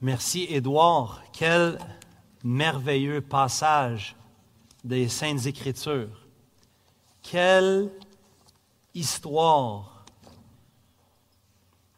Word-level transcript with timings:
Merci, 0.00 0.46
Édouard. 0.48 1.22
Quel 1.32 1.76
merveilleux 2.44 3.20
passage 3.20 4.14
des 4.84 5.08
Saintes 5.08 5.46
Écritures. 5.46 6.24
Quelle 7.20 7.90
histoire. 8.94 10.04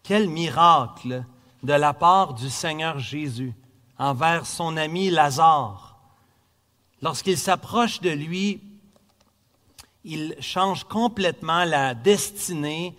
Quel 0.03 0.31
miracle 0.31 1.25
de 1.63 1.75
la 1.75 1.93
part 1.93 2.33
du 2.33 2.49
Seigneur 2.49 2.99
Jésus 2.99 3.53
envers 3.99 4.47
son 4.47 4.79
ami 4.79 5.11
Lazare. 5.11 5.99
Lorsqu'il 7.03 7.37
s'approche 7.37 8.01
de 8.01 8.09
lui, 8.09 8.63
il 10.05 10.35
change 10.41 10.85
complètement 10.85 11.65
la 11.65 11.93
destinée, 11.93 12.97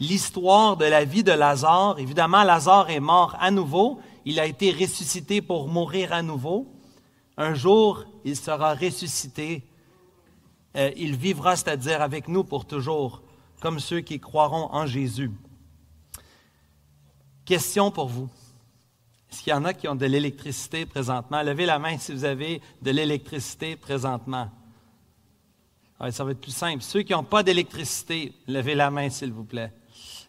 l'histoire 0.00 0.76
de 0.76 0.84
la 0.84 1.06
vie 1.06 1.24
de 1.24 1.32
Lazare. 1.32 1.98
Évidemment, 1.98 2.42
Lazare 2.42 2.90
est 2.90 3.00
mort 3.00 3.34
à 3.40 3.50
nouveau. 3.50 4.02
Il 4.24 4.40
a 4.40 4.46
été 4.46 4.70
ressuscité 4.72 5.42
pour 5.42 5.68
mourir 5.68 6.12
à 6.12 6.22
nouveau. 6.22 6.66
Un 7.36 7.54
jour, 7.54 8.04
il 8.24 8.36
sera 8.36 8.74
ressuscité. 8.74 9.62
Euh, 10.76 10.90
il 10.96 11.16
vivra, 11.16 11.56
c'est-à-dire 11.56 12.00
avec 12.00 12.28
nous 12.28 12.44
pour 12.44 12.66
toujours, 12.66 13.22
comme 13.60 13.78
ceux 13.78 14.00
qui 14.00 14.18
croiront 14.18 14.68
en 14.72 14.86
Jésus. 14.86 15.30
Question 17.44 17.90
pour 17.90 18.08
vous. 18.08 18.28
Est-ce 19.30 19.42
qu'il 19.42 19.50
y 19.50 19.54
en 19.54 19.64
a 19.64 19.74
qui 19.74 19.88
ont 19.88 19.94
de 19.94 20.06
l'électricité 20.06 20.86
présentement? 20.86 21.42
Levez 21.42 21.66
la 21.66 21.78
main 21.78 21.98
si 21.98 22.12
vous 22.12 22.24
avez 22.24 22.62
de 22.80 22.90
l'électricité 22.90 23.76
présentement. 23.76 24.48
ça 26.10 26.24
va 26.24 26.30
être 26.30 26.40
plus 26.40 26.54
simple. 26.54 26.82
Ceux 26.82 27.02
qui 27.02 27.12
n'ont 27.12 27.24
pas 27.24 27.42
d'électricité, 27.42 28.32
levez 28.46 28.74
la 28.74 28.90
main 28.90 29.10
s'il 29.10 29.32
vous 29.32 29.44
plaît. 29.44 29.72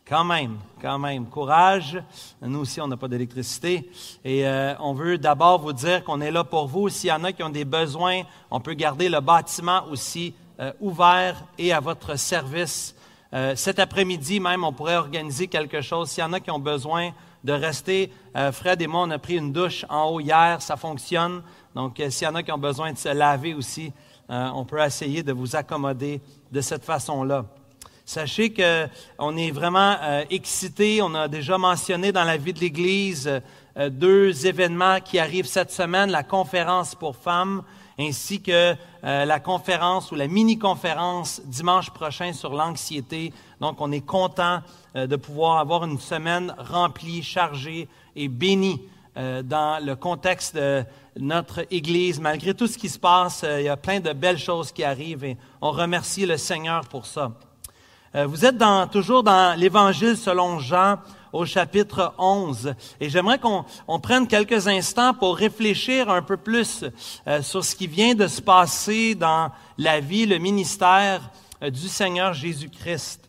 Quand 0.08 0.24
même, 0.24 0.60
quand 0.80 1.00
même, 1.00 1.26
courage. 1.26 2.00
Nous 2.40 2.60
aussi, 2.60 2.80
on 2.80 2.88
n'a 2.88 2.96
pas 2.96 3.08
d'électricité. 3.08 3.90
Et 4.24 4.48
euh, 4.48 4.76
on 4.80 4.94
veut 4.94 5.18
d'abord 5.18 5.60
vous 5.60 5.74
dire 5.74 6.04
qu'on 6.04 6.22
est 6.22 6.30
là 6.30 6.44
pour 6.44 6.68
vous. 6.68 6.90
S'il 6.90 7.10
y 7.10 7.12
en 7.12 7.24
a 7.24 7.32
qui 7.32 7.42
ont 7.42 7.50
des 7.50 7.66
besoins, 7.66 8.22
on 8.52 8.60
peut 8.60 8.76
garder 8.76 9.10
le 9.10 9.20
bâtiment 9.20 9.84
aussi 9.90 10.36
euh, 10.60 10.72
ouvert 10.80 11.44
et 11.58 11.74
à 11.74 11.80
votre 11.80 12.20
service. 12.20 12.96
Euh, 13.34 13.56
cet 13.56 13.80
après-midi 13.80 14.40
même, 14.40 14.64
on 14.64 14.72
pourrait 14.72 14.98
organiser 14.98 15.48
quelque 15.48 15.82
chose. 15.82 16.12
S'il 16.12 16.22
y 16.22 16.28
en 16.28 16.34
a 16.34 16.40
qui 16.40 16.52
ont 16.52 16.60
besoin 16.60 17.10
de 17.44 17.54
rester, 17.54 18.12
Fred 18.54 18.82
et 18.84 18.88
moi, 18.88 19.02
on 19.04 19.12
a 19.12 19.20
pris 19.20 19.38
une 19.38 19.54
douche 19.54 19.86
en 19.88 20.10
haut 20.10 20.20
hier, 20.20 20.62
ça 20.62 20.78
fonctionne. 20.78 21.44
Donc, 21.76 22.02
s'il 22.10 22.28
y 22.28 22.30
en 22.30 22.34
a 22.34 22.42
qui 22.42 22.52
ont 22.52 22.58
besoin 22.58 22.92
de 22.92 22.98
se 22.98 23.10
laver 23.10 23.54
aussi, 23.54 23.94
on 24.28 24.66
peut 24.66 24.80
essayer 24.84 25.22
de 25.22 25.32
vous 25.32 25.56
accommoder 25.56 26.22
de 26.52 26.62
cette 26.62 26.84
façon-là. 26.84 27.46
Sachez 28.08 28.54
qu'on 28.54 29.36
est 29.36 29.50
vraiment 29.50 29.96
euh, 30.00 30.24
excités. 30.30 31.02
On 31.02 31.16
a 31.16 31.28
déjà 31.28 31.58
mentionné 31.58 32.12
dans 32.12 32.24
la 32.24 32.38
vie 32.38 32.54
de 32.54 32.60
l'Église 32.60 33.42
euh, 33.78 33.90
deux 33.90 34.46
événements 34.46 35.00
qui 35.00 35.18
arrivent 35.18 35.48
cette 35.48 35.72
semaine, 35.72 36.12
la 36.12 36.22
conférence 36.22 36.94
pour 36.94 37.16
femmes 37.16 37.64
ainsi 37.98 38.42
que 38.44 38.76
euh, 39.06 39.26
la 39.26 39.40
conférence 39.40 40.12
ou 40.12 40.16
la 40.16 40.28
mini-conférence 40.28 41.42
dimanche 41.46 41.90
prochain 41.90 42.32
sur 42.32 42.54
l'anxiété. 42.54 43.34
Donc, 43.60 43.82
on 43.82 43.92
est 43.92 44.06
content 44.06 44.62
de 44.94 45.16
pouvoir 45.16 45.58
avoir 45.58 45.84
une 45.86 46.00
semaine 46.00 46.54
remplie, 46.60 47.24
chargée 47.24 47.88
et 48.16 48.28
bénie 48.28 48.82
dans 49.16 49.84
le 49.84 49.96
contexte 49.96 50.56
de 50.56 50.84
notre 51.18 51.66
Église. 51.72 52.20
Malgré 52.20 52.54
tout 52.54 52.68
ce 52.68 52.78
qui 52.78 52.90
se 52.90 53.00
passe, 53.00 53.46
il 53.48 53.64
y 53.64 53.70
a 53.70 53.78
plein 53.78 54.02
de 54.02 54.12
belles 54.12 54.38
choses 54.38 54.74
qui 54.74 54.84
arrivent 54.84 55.24
et 55.24 55.38
on 55.62 55.72
remercie 55.72 56.26
le 56.26 56.36
Seigneur 56.36 56.88
pour 56.90 57.06
ça. 57.06 57.32
Euh, 58.16 58.28
vous 58.28 58.46
êtes 58.46 58.56
toujours 58.92 59.24
dans 59.24 59.60
l'Évangile 59.60 60.16
selon 60.16 60.60
Jean 60.60 61.00
au 61.34 61.46
chapitre 61.46 62.14
11. 62.18 62.74
Et 63.02 63.10
j'aimerais 63.10 63.40
qu'on 63.40 64.00
prenne 64.00 64.26
quelques 64.26 64.70
instants 64.70 65.14
pour 65.14 65.36
réfléchir 65.36 66.10
un 66.10 66.22
peu 66.22 66.38
plus 66.38 66.86
euh, 67.28 67.42
sur 67.42 67.66
ce 67.66 67.76
qui 67.76 67.88
vient 67.88 68.16
de 68.16 68.28
se 68.28 68.42
passer 68.42 69.16
dans 69.16 69.52
la 69.78 70.00
vie, 70.00 70.26
le 70.26 70.38
ministère 70.38 71.30
euh, 71.62 71.70
du 71.70 71.90
Seigneur 71.90 72.34
Jésus-Christ. 72.34 73.25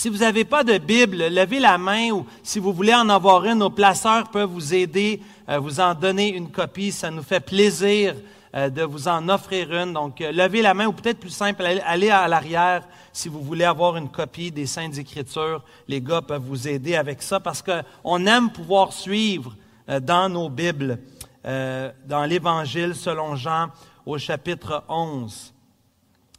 Si 0.00 0.08
vous 0.08 0.16
n'avez 0.16 0.46
pas 0.46 0.64
de 0.64 0.78
Bible, 0.78 1.28
levez 1.28 1.60
la 1.60 1.76
main 1.76 2.10
ou 2.12 2.24
si 2.42 2.58
vous 2.58 2.72
voulez 2.72 2.94
en 2.94 3.10
avoir 3.10 3.44
une, 3.44 3.58
nos 3.58 3.68
placeurs 3.68 4.30
peuvent 4.30 4.48
vous 4.48 4.72
aider, 4.72 5.20
vous 5.46 5.78
en 5.78 5.92
donner 5.92 6.34
une 6.34 6.50
copie. 6.50 6.90
Ça 6.90 7.10
nous 7.10 7.22
fait 7.22 7.40
plaisir 7.40 8.14
de 8.54 8.82
vous 8.82 9.08
en 9.08 9.28
offrir 9.28 9.70
une. 9.74 9.92
Donc, 9.92 10.20
levez 10.20 10.62
la 10.62 10.72
main 10.72 10.86
ou 10.86 10.92
peut-être 10.92 11.20
plus 11.20 11.28
simple, 11.28 11.66
allez 11.84 12.08
à 12.08 12.26
l'arrière 12.28 12.88
si 13.12 13.28
vous 13.28 13.42
voulez 13.42 13.64
avoir 13.64 13.98
une 13.98 14.08
copie 14.08 14.50
des 14.50 14.64
Saintes 14.64 14.96
Écritures, 14.96 15.62
les 15.86 16.00
gars 16.00 16.22
peuvent 16.22 16.46
vous 16.46 16.66
aider 16.66 16.96
avec 16.96 17.20
ça 17.20 17.38
parce 17.38 17.62
qu'on 17.62 18.26
aime 18.26 18.50
pouvoir 18.50 18.94
suivre 18.94 19.54
euh, 19.90 20.00
dans 20.00 20.30
nos 20.30 20.48
Bibles, 20.48 20.98
euh, 21.44 21.92
dans 22.06 22.24
l'Évangile 22.24 22.94
selon 22.94 23.36
Jean 23.36 23.68
au 24.06 24.16
chapitre 24.16 24.82
11. 24.88 25.52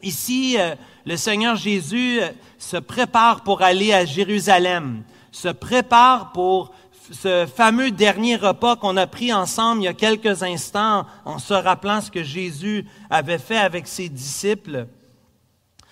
Ici, 0.03 0.55
euh, 0.57 0.75
le 1.05 1.15
Seigneur 1.15 1.55
Jésus 1.55 2.19
se 2.57 2.77
prépare 2.77 3.43
pour 3.43 3.61
aller 3.61 3.93
à 3.93 4.05
Jérusalem, 4.05 5.03
se 5.31 5.49
prépare 5.49 6.31
pour 6.31 6.71
ce 7.11 7.45
fameux 7.45 7.91
dernier 7.91 8.35
repas 8.35 8.75
qu'on 8.75 8.97
a 8.97 9.05
pris 9.05 9.33
ensemble 9.33 9.81
il 9.81 9.85
y 9.85 9.87
a 9.87 9.93
quelques 9.93 10.43
instants 10.43 11.05
en 11.25 11.39
se 11.39 11.53
rappelant 11.53 12.01
ce 12.01 12.09
que 12.09 12.23
Jésus 12.23 12.85
avait 13.09 13.37
fait 13.37 13.57
avec 13.57 13.87
ses 13.87 14.09
disciples. 14.09 14.87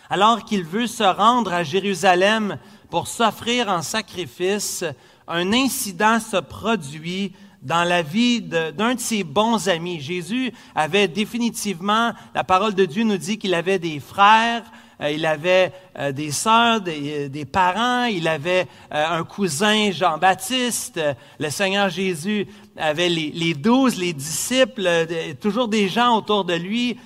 Alors 0.10 0.44
qu'il 0.44 0.64
veut 0.64 0.88
se 0.88 1.04
rendre 1.04 1.54
à 1.54 1.64
Jérusalem 1.64 2.58
pour 2.90 3.08
s'offrir 3.08 3.70
en 3.70 3.82
sacrifice, 3.84 4.84
un 5.28 5.54
incident 5.54 6.20
se 6.20 6.38
produit 6.38 7.34
dans 7.62 7.84
la 7.84 8.02
vie 8.02 8.42
d'un 8.42 8.96
de, 8.96 9.00
ses 9.00 9.24
bons 9.24 9.68
amis. 9.68 10.00
Jésus 10.00 10.52
avait 10.76 11.08
définitivement, 11.08 12.14
la 12.34 12.44
parole 12.44 12.74
de 12.74 12.86
Dieu 12.86 13.04
nous 13.04 13.18
dit 13.18 13.38
qu'il 13.38 13.54
avait 13.54 13.80
des 13.80 14.00
frères, 14.00 14.64
euh, 15.02 15.12
il 15.12 15.26
avait 15.26 15.72
euh, 15.98 16.12
des 16.12 16.32
sœurs, 16.32 16.82
des, 16.82 17.46
parents, 17.46 18.06
il 18.06 18.28
avait 18.28 18.68
euh, 18.94 19.20
un 19.20 19.24
cousin 19.24 19.92
Jean-Baptiste, 19.92 21.00
le 21.40 21.50
Seigneur 21.50 21.90
Jésus 21.90 22.48
avait 22.78 23.10
les, 23.10 23.54
douze, 23.54 23.98
les 23.98 24.14
disciples, 24.14 24.88
toujours 25.42 25.68
des 25.68 25.90
gens 25.90 26.18
autour 26.18 26.46
de 26.46 26.54
lui. 26.54 26.98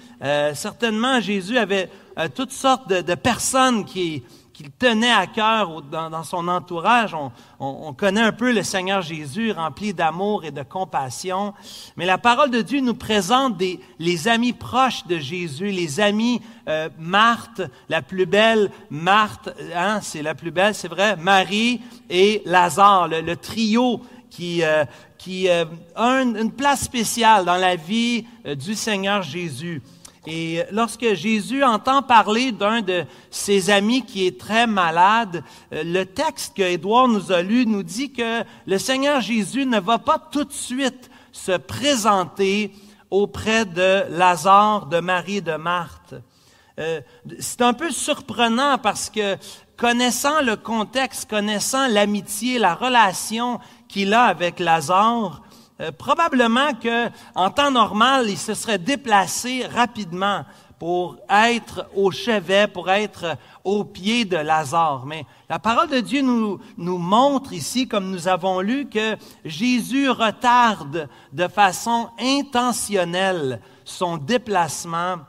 certainement, 0.53 1.19
Jésus 1.19 1.57
avait 1.57 1.89
toutes 2.35 2.51
sortes 2.51 2.89
de, 2.89 3.15
personnes 3.15 3.83
qui, 3.83 4.21
qui 4.53 4.69
tenaient 4.69 5.11
à 5.11 5.25
cœur 5.25 5.81
dans, 5.81 6.23
son 6.23 6.47
entourage. 6.47 7.15
On, 7.59 7.93
connaît 7.93 8.21
un 8.21 8.31
peu 8.31 8.53
le 8.53 8.61
Seigneur 8.61 9.01
Jésus 9.01 9.51
rempli 9.51 9.93
d'amour 9.93 10.45
et 10.45 10.51
de 10.51 10.61
compassion. 10.61 11.53
Mais 11.97 12.05
la 12.05 12.19
parole 12.19 12.51
de 12.51 12.61
Dieu 12.61 12.79
nous 12.79 12.93
présente 12.93 13.57
des, 13.57 13.79
les 13.97 14.27
amis 14.27 14.53
proches 14.53 15.07
de 15.07 15.17
Jésus, 15.17 15.67
les 15.67 15.99
amis 15.99 16.39
euh, 16.67 16.89
Marthe, 16.99 17.61
la 17.89 18.01
plus 18.01 18.27
belle 18.27 18.69
Marthe, 18.91 19.49
hein, 19.75 19.99
c'est 20.01 20.21
la 20.21 20.35
plus 20.35 20.51
belle, 20.51 20.75
c'est 20.75 20.87
vrai, 20.87 21.15
Marie 21.15 21.81
et 22.09 22.43
Lazare, 22.45 23.07
le, 23.07 23.35
trio 23.35 24.01
qui, 24.29 24.63
euh, 24.63 24.85
qui 25.17 25.49
a 25.49 25.65
une, 25.95 26.51
place 26.51 26.81
spéciale 26.81 27.45
dans 27.45 27.57
la 27.57 27.75
vie 27.75 28.25
du 28.45 28.75
Seigneur 28.75 29.23
Jésus. 29.23 29.81
Et 30.25 30.61
lorsque 30.71 31.13
Jésus 31.15 31.63
entend 31.63 32.01
parler 32.01 32.53
d'un 32.53 32.81
de 32.81 33.03
ses 33.29 33.69
amis 33.69 34.05
qui 34.05 34.25
est 34.25 34.39
très 34.39 34.67
malade, 34.67 35.43
euh, 35.73 35.83
le 35.83 36.05
texte 36.05 36.55
que 36.55 36.61
Édouard 36.61 37.09
nous 37.09 37.31
a 37.31 37.41
lu 37.41 37.65
nous 37.65 37.83
dit 37.83 38.13
que 38.13 38.43
le 38.65 38.77
Seigneur 38.77 39.19
Jésus 39.19 39.65
ne 39.65 39.79
va 39.79 39.99
pas 39.99 40.19
tout 40.31 40.45
de 40.45 40.53
suite 40.53 41.09
se 41.33 41.57
présenter 41.57 42.71
auprès 43.09 43.65
de 43.65 44.05
Lazare, 44.09 44.85
de 44.85 44.99
Marie, 45.01 45.41
de 45.41 45.55
Marthe. 45.55 46.15
Euh, 46.79 47.01
c'est 47.39 47.61
un 47.61 47.73
peu 47.73 47.91
surprenant 47.91 48.77
parce 48.77 49.09
que 49.09 49.37
connaissant 49.77 50.41
le 50.41 50.55
contexte, 50.55 51.29
connaissant 51.29 51.87
l'amitié, 51.87 52.59
la 52.59 52.73
relation 52.75 53.59
qu'il 53.89 54.13
a 54.13 54.23
avec 54.23 54.59
Lazare, 54.59 55.42
euh, 55.81 55.91
probablement 55.91 56.73
que 56.73 57.09
en 57.35 57.49
temps 57.49 57.71
normal, 57.71 58.29
il 58.29 58.37
se 58.37 58.53
serait 58.53 58.77
déplacé 58.77 59.65
rapidement 59.65 60.45
pour 60.77 61.17
être 61.29 61.87
au 61.95 62.11
chevet, 62.11 62.67
pour 62.67 62.89
être 62.89 63.37
au 63.63 63.85
pied 63.85 64.25
de 64.25 64.35
Lazare. 64.35 65.05
Mais 65.05 65.25
la 65.49 65.57
parole 65.57 65.89
de 65.89 65.99
Dieu 65.99 66.21
nous, 66.21 66.59
nous 66.77 66.97
montre 66.97 67.53
ici, 67.53 67.87
comme 67.87 68.11
nous 68.11 68.27
avons 68.27 68.59
lu, 68.59 68.87
que 68.89 69.15
Jésus 69.45 70.09
retarde 70.09 71.07
de 71.31 71.47
façon 71.47 72.09
intentionnelle 72.19 73.61
son 73.85 74.17
déplacement 74.17 75.19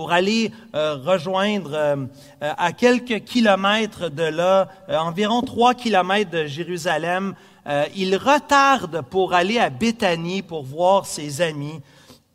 pour 0.00 0.12
aller 0.12 0.50
euh, 0.74 0.96
rejoindre 0.96 1.74
euh, 1.74 2.06
à 2.40 2.72
quelques 2.72 3.22
kilomètres 3.24 4.08
de 4.08 4.22
là, 4.22 4.66
environ 4.88 5.42
trois 5.42 5.74
kilomètres 5.74 6.30
de 6.30 6.46
Jérusalem, 6.46 7.34
euh, 7.66 7.84
il 7.94 8.16
retarde 8.16 9.02
pour 9.10 9.34
aller 9.34 9.58
à 9.58 9.68
Béthanie 9.68 10.40
pour 10.40 10.62
voir 10.62 11.04
ses 11.04 11.42
amis. 11.42 11.82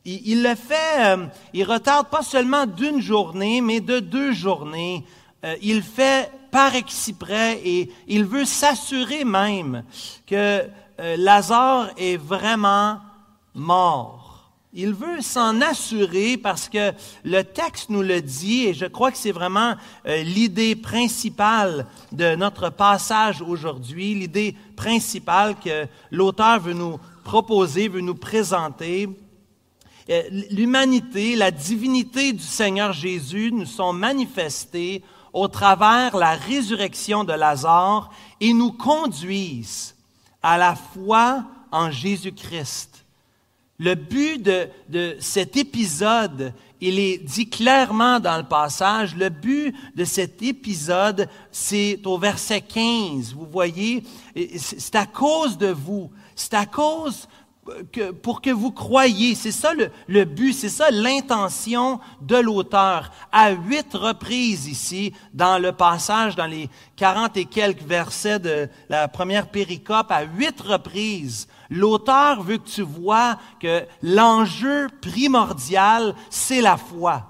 Il, 0.06 0.44
le 0.44 0.53
fait, 0.53 1.00
euh, 1.00 1.25
il 1.53 1.63
retarde 1.63 2.07
pas 2.09 2.21
seulement 2.21 2.67
d'une 2.67 3.01
journée, 3.01 3.62
mais 3.62 3.79
de 3.79 4.00
deux 4.00 4.31
journées. 4.31 5.03
Euh, 5.44 5.56
il 5.63 5.81
fait 5.81 6.29
par 6.51 6.75
exprès 6.75 7.59
et 7.65 7.91
il 8.07 8.25
veut 8.25 8.45
s'assurer 8.45 9.25
même 9.25 9.83
que 10.27 10.69
euh, 11.00 11.17
Lazare 11.17 11.89
est 11.97 12.17
vraiment 12.17 13.00
mort. 13.56 14.25
Il 14.77 14.94
veut 14.94 15.22
s'en 15.22 15.62
assurer 15.62 16.36
parce 16.36 16.68
que 16.68 16.92
le 17.24 17.44
texte 17.44 17.89
nous 17.89 18.01
le 18.01 18.22
dit 18.22 18.66
et 18.66 18.74
je 18.74 18.86
crois 18.86 19.10
que 19.10 19.18
c'est 19.18 19.31
vraiment 19.31 19.75
euh, 20.06 20.22
l'idée 20.22 20.75
principale 20.75 21.86
de 22.12 22.36
notre 22.36 22.69
passage 22.69 23.42
aujourd'hui, 23.42 24.16
l'idée 24.16 24.54
principale 24.75 25.56
que 25.63 25.88
l'auteur 26.12 26.60
veut 26.60 26.74
nous 26.74 27.00
proposer, 27.24 27.88
veut 27.88 28.01
nous 28.01 28.16
présenter. 28.16 29.07
Euh, 30.10 30.24
l'humanité, 30.51 31.38
la 31.38 31.51
divinité 31.51 32.33
du 32.33 32.44
Seigneur 32.44 32.92
Jésus 32.92 33.54
nous 33.54 33.66
sont 33.66 33.94
manifestées 33.94 35.06
au 35.31 35.48
travers 35.48 36.18
la 36.18 36.36
résurrection 36.36 37.24
de 37.24 37.31
Lazare 37.31 38.12
et 38.42 38.51
nous 38.51 38.74
conduisent 38.74 39.95
à 40.44 40.57
la 40.57 40.75
foi 40.75 41.45
en 41.72 41.92
Jésus-Christ. 41.92 42.94
Le 43.77 43.95
but 43.95 44.42
de, 44.42 44.68
de, 44.89 45.18
cet 45.19 45.57
épisode, 45.57 46.54
il 46.80 47.00
est 47.00 47.18
dit 47.18 47.50
clairement 47.50 48.19
dans 48.19 48.38
le 48.38 48.44
passage, 48.44 49.16
le 49.16 49.30
but 49.30 49.75
de 49.95 50.06
cet 50.06 50.42
épisode, 50.42 51.27
c'est 51.51 52.00
au 52.06 52.18
verset 52.18 52.62
15. 52.62 53.33
Vous 53.33 53.48
voyez, 53.51 54.04
c'est 54.57 54.95
à 54.95 55.06
cause 55.06 55.57
de 55.57 55.68
vous, 55.68 56.10
c'est 56.36 56.54
à 56.54 56.66
cause 56.66 57.27
pour 58.21 58.41
que 58.41 58.51
vous 58.51 58.71
croyiez. 58.71 59.35
C'est 59.35 59.51
ça 59.51 59.73
le, 59.73 59.89
le 60.07 60.25
but, 60.25 60.53
c'est 60.53 60.69
ça 60.69 60.91
l'intention 60.91 62.00
de 62.21 62.38
l'auteur. 62.38 63.12
À 63.31 63.51
huit 63.51 63.94
reprises 63.94 64.67
ici, 64.67 65.13
dans 65.33 65.57
le 65.57 65.71
passage, 65.71 66.35
dans 66.35 66.45
les 66.45 66.69
quarante 66.95 67.38
et 67.38 67.45
quelques 67.45 67.81
versets 67.81 68.39
de 68.39 68.69
la 68.89 69.07
première 69.07 69.50
péricope, 69.50 70.12
à 70.12 70.23
huit 70.23 70.59
reprises, 70.62 71.47
L'auteur 71.69 72.44
veut 72.44 72.57
que 72.57 72.69
tu 72.69 72.81
vois 72.81 73.38
que 73.59 73.85
l'enjeu 74.01 74.88
primordial, 75.01 76.15
c'est 76.29 76.62
la 76.62 76.77
foi. 76.77 77.23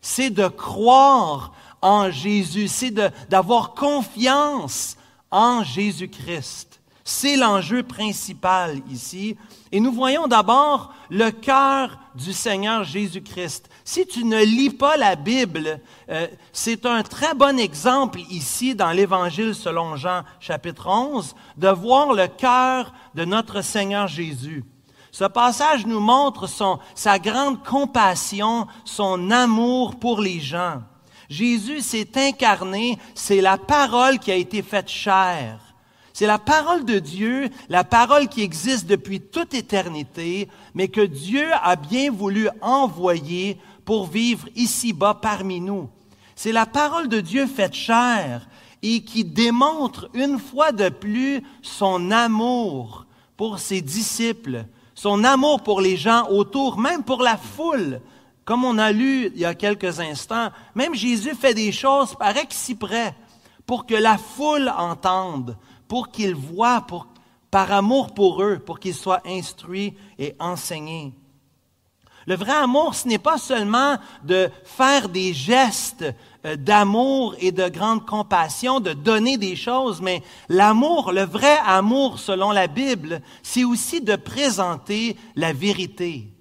C'est 0.00 0.30
de 0.30 0.48
croire 0.48 1.52
en 1.82 2.10
Jésus, 2.10 2.68
c'est 2.68 2.92
d'avoir 3.28 3.74
confiance 3.74 4.96
en 5.30 5.62
Jésus-Christ. 5.62 6.75
C'est 7.08 7.36
l'enjeu 7.36 7.84
principal 7.84 8.80
ici. 8.90 9.36
Et 9.70 9.78
nous 9.78 9.92
voyons 9.92 10.26
d'abord 10.26 10.92
le 11.08 11.30
cœur 11.30 12.00
du 12.16 12.32
Seigneur 12.32 12.82
Jésus-Christ. 12.82 13.70
Si 13.84 14.08
tu 14.08 14.24
ne 14.24 14.44
lis 14.44 14.70
pas 14.70 14.96
la 14.96 15.14
Bible, 15.14 15.78
euh, 16.08 16.26
c'est 16.52 16.84
un 16.84 17.04
très 17.04 17.32
bon 17.32 17.60
exemple 17.60 18.18
ici 18.28 18.74
dans 18.74 18.90
l'Évangile 18.90 19.54
selon 19.54 19.94
Jean 19.94 20.22
chapitre 20.40 20.88
11 20.88 21.36
de 21.56 21.68
voir 21.68 22.12
le 22.12 22.26
cœur 22.26 22.92
de 23.14 23.24
notre 23.24 23.62
Seigneur 23.62 24.08
Jésus. 24.08 24.64
Ce 25.12 25.26
passage 25.26 25.86
nous 25.86 26.00
montre 26.00 26.48
son, 26.48 26.80
sa 26.96 27.20
grande 27.20 27.62
compassion, 27.62 28.66
son 28.84 29.30
amour 29.30 29.94
pour 30.00 30.20
les 30.20 30.40
gens. 30.40 30.82
Jésus 31.30 31.82
s'est 31.82 32.10
incarné, 32.16 32.98
c'est 33.14 33.40
la 33.40 33.58
parole 33.58 34.18
qui 34.18 34.32
a 34.32 34.36
été 34.36 34.60
faite 34.60 34.88
chair. 34.88 35.65
C'est 36.18 36.26
la 36.26 36.38
parole 36.38 36.86
de 36.86 36.98
Dieu, 36.98 37.50
la 37.68 37.84
parole 37.84 38.28
qui 38.28 38.40
existe 38.40 38.86
depuis 38.86 39.20
toute 39.20 39.52
éternité, 39.52 40.48
mais 40.72 40.88
que 40.88 41.02
Dieu 41.02 41.46
a 41.62 41.76
bien 41.76 42.10
voulu 42.10 42.48
envoyer 42.62 43.58
pour 43.84 44.06
vivre 44.06 44.48
ici-bas 44.56 45.18
parmi 45.20 45.60
nous. 45.60 45.90
C'est 46.34 46.52
la 46.52 46.64
parole 46.64 47.08
de 47.08 47.20
Dieu 47.20 47.46
faite 47.46 47.74
chair 47.74 48.48
et 48.82 49.04
qui 49.04 49.24
démontre 49.24 50.08
une 50.14 50.38
fois 50.38 50.72
de 50.72 50.88
plus 50.88 51.42
son 51.60 52.10
amour 52.10 53.04
pour 53.36 53.58
ses 53.58 53.82
disciples, 53.82 54.64
son 54.94 55.22
amour 55.22 55.62
pour 55.62 55.82
les 55.82 55.98
gens 55.98 56.30
autour, 56.30 56.78
même 56.78 57.02
pour 57.02 57.22
la 57.22 57.36
foule. 57.36 58.00
Comme 58.46 58.64
on 58.64 58.78
a 58.78 58.90
lu 58.90 59.30
il 59.34 59.38
y 59.38 59.44
a 59.44 59.54
quelques 59.54 60.00
instants, 60.00 60.48
même 60.74 60.94
Jésus 60.94 61.34
fait 61.34 61.52
des 61.52 61.72
choses 61.72 62.14
par 62.14 62.32
près 62.80 63.14
pour 63.66 63.84
que 63.84 63.94
la 63.94 64.16
foule 64.16 64.72
entende, 64.78 65.58
pour 65.88 66.10
qu'ils 66.10 66.34
voient, 66.34 66.82
pour, 66.82 67.06
par 67.50 67.72
amour 67.72 68.14
pour 68.14 68.42
eux, 68.42 68.58
pour 68.58 68.78
qu'ils 68.78 68.94
soient 68.94 69.22
instruits 69.26 69.94
et 70.18 70.34
enseignés. 70.38 71.14
Le 72.26 72.34
vrai 72.34 72.52
amour, 72.52 72.96
ce 72.96 73.06
n'est 73.06 73.18
pas 73.18 73.38
seulement 73.38 73.98
de 74.24 74.50
faire 74.64 75.08
des 75.08 75.32
gestes 75.32 76.04
euh, 76.44 76.56
d'amour 76.56 77.36
et 77.38 77.52
de 77.52 77.68
grande 77.68 78.04
compassion, 78.04 78.80
de 78.80 78.92
donner 78.92 79.38
des 79.38 79.54
choses, 79.54 80.00
mais 80.00 80.22
l'amour, 80.48 81.12
le 81.12 81.22
vrai 81.22 81.56
amour 81.64 82.18
selon 82.18 82.50
la 82.50 82.66
Bible, 82.66 83.22
c'est 83.44 83.62
aussi 83.62 84.00
de 84.00 84.16
présenter 84.16 85.16
la 85.36 85.52
vérité. 85.52 86.32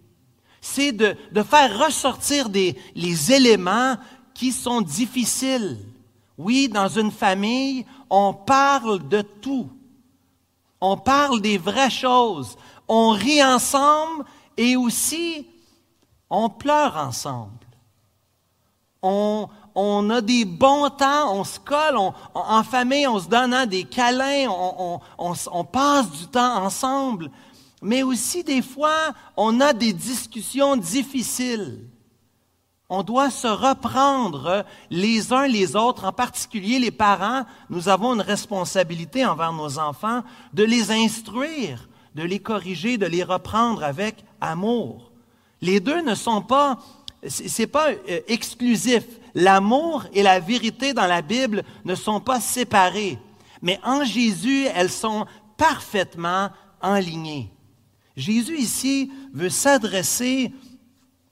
C'est 0.59 0.91
de, 0.91 1.15
de 1.31 1.43
faire 1.43 1.85
ressortir 1.85 2.49
des, 2.49 2.75
les 2.95 3.31
éléments 3.31 3.95
qui 4.33 4.51
sont 4.51 4.81
difficiles. 4.81 5.77
Oui, 6.37 6.67
dans 6.69 6.89
une 6.89 7.11
famille, 7.11 7.85
on 8.09 8.33
parle 8.33 9.07
de 9.07 9.21
tout. 9.21 9.69
On 10.81 10.97
parle 10.97 11.41
des 11.41 11.57
vraies 11.57 11.89
choses. 11.89 12.57
On 12.87 13.09
rit 13.09 13.43
ensemble 13.43 14.25
et 14.57 14.75
aussi 14.75 15.47
on 16.29 16.49
pleure 16.49 16.97
ensemble. 16.97 17.51
On, 19.01 19.47
on 19.75 20.09
a 20.09 20.21
des 20.21 20.45
bons 20.45 20.89
temps, 20.89 21.35
on 21.35 21.43
se 21.43 21.59
colle, 21.59 21.97
en 22.33 22.63
famille, 22.63 23.07
on 23.07 23.19
se 23.19 23.27
donne 23.27 23.53
hein, 23.53 23.65
des 23.65 23.83
câlins, 23.83 24.47
on, 24.49 24.99
on, 25.17 25.63
passe 25.63 26.09
du 26.11 26.27
temps 26.27 26.63
ensemble. 26.63 27.29
Mais 27.81 28.01
aussi, 28.01 28.43
des 28.43 28.61
fois, 28.61 29.13
on 29.37 29.59
a 29.59 29.73
des 29.73 29.93
discussions 29.93 30.75
difficiles. 30.75 31.87
On 32.89 33.01
doit 33.01 33.31
se 33.31 33.47
reprendre 33.47 34.63
les 34.91 35.33
uns 35.33 35.47
les 35.47 35.75
autres, 35.75 36.05
en 36.05 36.11
particulier 36.11 36.77
les 36.77 36.91
parents. 36.91 37.45
Nous 37.69 37.89
avons 37.89 38.13
une 38.13 38.21
responsabilité 38.21 39.25
envers 39.25 39.53
nos 39.53 39.79
enfants 39.79 40.23
de 40.53 40.63
les 40.63 40.91
instruire, 40.91 41.89
de 42.13 42.21
les 42.21 42.39
corriger, 42.39 42.97
de 42.97 43.07
les 43.07 43.23
reprendre 43.23 43.83
avec 43.83 44.23
amour. 44.39 45.11
Les 45.61 45.79
deux 45.79 46.01
ne 46.01 46.13
sont 46.13 46.43
pas, 46.43 46.77
c'est 47.27 47.67
pas 47.67 47.89
euh, 47.89 48.19
exclusif. 48.27 49.03
L'amour 49.33 50.05
et 50.13 50.21
la 50.21 50.39
vérité 50.39 50.93
dans 50.93 51.07
la 51.07 51.23
Bible 51.23 51.63
ne 51.85 51.95
sont 51.95 52.19
pas 52.19 52.39
séparés. 52.39 53.17
Mais 53.63 53.79
en 53.83 54.03
Jésus, 54.03 54.67
elles 54.75 54.91
sont 54.91 55.25
parfaitement 55.57 56.51
enlignées. 56.81 57.51
Jésus 58.15 58.57
ici 58.57 59.11
veut 59.33 59.49
s'adresser 59.49 60.53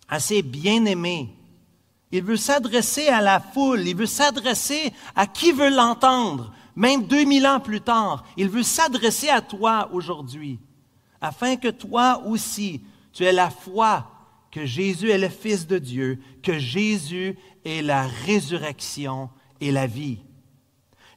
à 0.10 0.20
ses 0.20 0.42
bien-aimés, 0.42 1.30
il 2.14 2.24
veut 2.24 2.38
s'adresser 2.38 3.08
à 3.08 3.22
la 3.22 3.40
foule, 3.40 3.88
il 3.88 3.96
veut 3.96 4.06
s'adresser 4.06 4.94
à 5.16 5.26
qui 5.26 5.52
veut 5.52 5.76
l'entendre, 5.76 6.54
même 6.76 7.08
2000 7.08 7.48
ans 7.48 7.60
plus 7.60 7.82
tard. 7.82 8.24
Il 8.38 8.50
veut 8.50 8.62
s'adresser 8.62 9.30
à 9.30 9.42
toi 9.42 9.90
aujourd'hui, 9.92 10.60
afin 11.20 11.56
que 11.56 11.70
toi 11.70 12.22
aussi, 12.28 12.82
tu 13.14 13.26
aies 13.26 13.32
la 13.32 13.50
foi 13.50 14.12
que 14.52 14.64
Jésus 14.64 15.10
est 15.10 15.18
le 15.18 15.28
Fils 15.28 15.66
de 15.66 15.80
Dieu, 15.80 16.20
que 16.44 16.60
Jésus 16.60 17.36
est 17.66 17.82
la 17.82 18.04
résurrection 18.04 19.32
et 19.60 19.72
la 19.72 19.88
vie. 19.88 20.20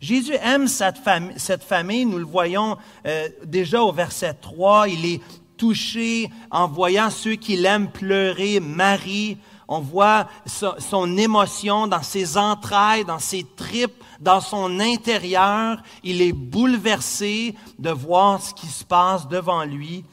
Jésus 0.00 0.37
aime 0.41 0.67
cette 0.67 1.62
famille, 1.62 2.07
nous 2.07 2.19
le 2.19 2.25
voyons 2.25 2.79
euh, 3.07 3.29
déjà 3.45 3.83
au 3.83 3.93
verset 3.93 4.33
3, 4.33 4.88
il 4.88 5.05
est 5.05 5.21
touché 5.59 6.31
en 6.50 6.69
voyant 6.69 7.11
ceux 7.11 7.35
qui 7.35 7.57
l'aiment 7.57 7.91
pleurer, 7.91 8.61
Marie, 8.61 9.37
on 9.68 9.80
voit 9.80 10.28
son, 10.46 11.16
émotion 11.16 11.87
dans 11.87 12.02
ses 12.02 12.37
entrailles, 12.37 13.04
dans 13.04 13.18
ses 13.18 13.44
tripes, 13.56 14.02
dans 14.20 14.40
son 14.40 14.78
intérieur. 14.78 15.82
Il 16.04 16.23
est 16.23 16.32
bouleversé 16.32 17.54
de 17.78 17.90
voir 17.90 18.40
ce 18.40 18.54
qui 18.54 18.68
se 18.68 18.85
passe 18.85 19.26
devant 19.28 19.64
lui. 19.64 20.04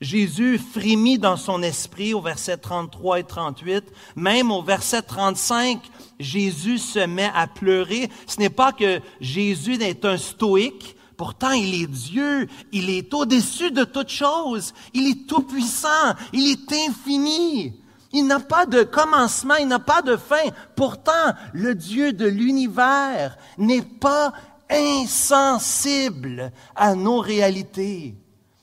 Jésus 0.00 0.58
frémit 0.58 1.18
dans 1.18 1.36
son 1.36 1.62
esprit 1.62 2.14
au 2.14 2.20
verset 2.20 2.56
33 2.56 3.20
et 3.20 3.24
38. 3.24 3.84
Même 4.16 4.50
au 4.50 4.62
verset 4.62 5.02
35, 5.02 5.80
Jésus 6.18 6.78
se 6.78 7.00
met 7.00 7.30
à 7.34 7.46
pleurer. 7.46 8.08
Ce 8.26 8.38
n'est 8.38 8.48
pas 8.48 8.72
que 8.72 9.00
Jésus 9.20 9.74
est 9.82 10.04
un 10.04 10.16
stoïque. 10.16 10.96
Pourtant, 11.18 11.50
il 11.50 11.82
est 11.82 11.86
Dieu. 11.86 12.48
Il 12.72 12.88
est 12.88 13.12
au-dessus 13.12 13.72
de 13.72 13.84
toute 13.84 14.08
chose. 14.08 14.72
Il 14.94 15.06
est 15.06 15.26
tout 15.26 15.42
puissant. 15.42 16.14
Il 16.32 16.50
est 16.50 16.72
infini. 16.72 17.74
Il 18.12 18.26
n'a 18.26 18.40
pas 18.40 18.66
de 18.66 18.82
commencement, 18.82 19.54
il 19.54 19.68
n'a 19.68 19.78
pas 19.78 20.02
de 20.02 20.16
fin. 20.16 20.50
Pourtant, 20.74 21.34
le 21.52 21.74
Dieu 21.74 22.12
de 22.12 22.26
l'univers 22.26 23.36
n'est 23.56 23.82
pas 23.82 24.32
insensible 24.68 26.52
à 26.74 26.94
nos 26.94 27.18
réalités. 27.18 28.16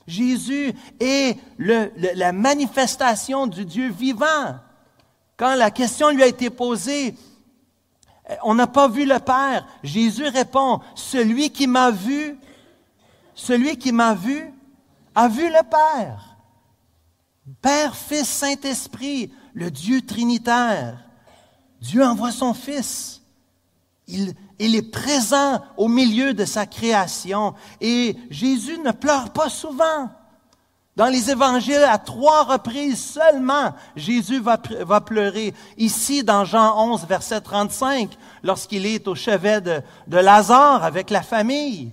Jésus 0.06 0.72
est 1.00 1.36
la 1.58 2.32
manifestation 2.32 3.46
du 3.46 3.64
Dieu 3.64 3.90
vivant. 3.90 4.56
Quand 5.36 5.54
la 5.54 5.70
question 5.70 6.10
lui 6.10 6.22
a 6.22 6.26
été 6.26 6.50
posée, 6.50 7.14
on 8.42 8.54
n'a 8.54 8.66
pas 8.66 8.88
vu 8.88 9.04
le 9.04 9.18
Père. 9.18 9.66
Jésus 9.82 10.26
répond, 10.26 10.80
celui 10.94 11.50
qui 11.50 11.66
m'a 11.66 11.90
vu, 11.90 12.38
celui 13.34 13.76
qui 13.76 13.92
m'a 13.92 14.14
vu 14.14 14.52
a 15.14 15.28
vu 15.28 15.48
le 15.48 15.62
Père. 15.68 16.37
Père, 17.62 17.96
Fils, 17.96 18.28
Saint-Esprit, 18.28 19.30
le 19.54 19.70
Dieu 19.70 20.02
trinitaire. 20.02 20.98
Dieu 21.80 22.04
envoie 22.04 22.32
son 22.32 22.54
Fils. 22.54 23.22
Il, 24.06 24.34
est 24.58 24.90
présent 24.90 25.60
au 25.76 25.88
milieu 25.88 26.32
de 26.34 26.44
sa 26.44 26.66
création. 26.66 27.54
Et 27.80 28.16
Jésus 28.30 28.78
ne 28.78 28.92
pleure 28.92 29.30
pas 29.32 29.50
souvent. 29.50 30.10
Dans 30.96 31.06
les 31.06 31.30
évangiles, 31.30 31.84
à 31.88 31.98
trois 31.98 32.44
reprises 32.44 33.12
seulement, 33.12 33.74
Jésus 33.94 34.40
va, 34.40 34.58
pleurer. 35.00 35.54
Ici, 35.76 36.24
dans 36.24 36.44
Jean 36.44 36.90
11, 36.92 37.06
verset 37.06 37.40
35, 37.40 38.10
lorsqu'il 38.42 38.84
est 38.86 39.06
au 39.06 39.14
chevet 39.14 39.60
de 39.60 39.82
Lazare 40.08 40.82
avec 40.82 41.10
la 41.10 41.22
famille. 41.22 41.92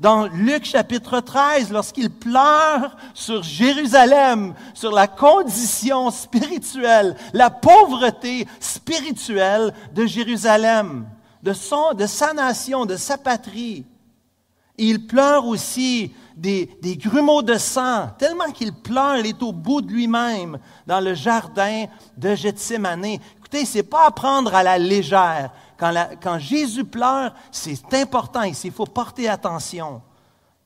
Dans 0.00 0.26
Luc 0.26 0.64
chapitre 0.64 1.20
13, 1.20 1.70
lorsqu'il 1.70 2.10
pleure 2.10 2.96
sur 3.14 3.42
Jérusalem, 3.42 4.54
sur 4.74 4.90
la 4.90 5.06
condition 5.06 6.10
spirituelle, 6.10 7.16
la 7.32 7.50
pauvreté 7.50 8.46
spirituelle 8.58 9.72
de 9.92 10.04
Jérusalem, 10.06 11.06
de, 11.42 11.52
sa 11.52 12.32
nation, 12.32 12.86
de 12.86 12.96
sa 12.96 13.18
patrie. 13.18 13.84
il 14.78 15.06
pleure 15.06 15.46
aussi 15.46 16.12
des, 16.36 16.68
des 16.82 16.96
grumeaux 16.96 17.42
de 17.42 17.56
sang, 17.56 18.08
tellement 18.18 18.50
qu'il 18.50 18.72
pleure, 18.72 19.18
il 19.18 19.26
est 19.26 19.42
au 19.42 19.52
bout 19.52 19.80
de 19.80 19.92
lui-même 19.92 20.58
dans 20.86 21.00
le 21.00 21.14
jardin 21.14 21.84
de 22.16 22.34
Gethsemane. 22.34 23.04
Écoutez, 23.04 23.64
c'est 23.64 23.84
pas 23.84 24.06
à 24.06 24.10
prendre 24.10 24.52
à 24.54 24.64
la 24.64 24.78
légère. 24.78 25.50
Quand, 26.22 26.38
Jésus 26.38 26.84
pleure, 26.84 27.34
c'est 27.50 27.94
important 27.94 28.42
il 28.42 28.72
faut 28.72 28.86
porter 28.86 29.28
attention. 29.28 30.02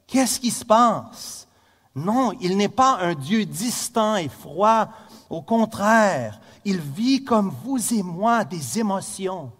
Qu'est-ce 0.06 0.38
qui 0.38 0.50
se 0.50 0.64
passe? 0.64 1.46
Non, 1.94 2.32
il 2.40 2.56
n'est 2.56 2.68
pas 2.68 2.98
un 3.00 3.14
Dieu 3.14 3.44
distant 3.44 4.16
et 4.16 4.28
froid. 4.28 4.88
Au 5.28 5.42
contraire, 5.42 6.40
il 6.64 6.80
vit 6.80 7.24
comme 7.24 7.52
vous 7.64 7.94
et 7.94 8.02
moi 8.02 8.44
des 8.44 8.78
émotions. 8.78 9.52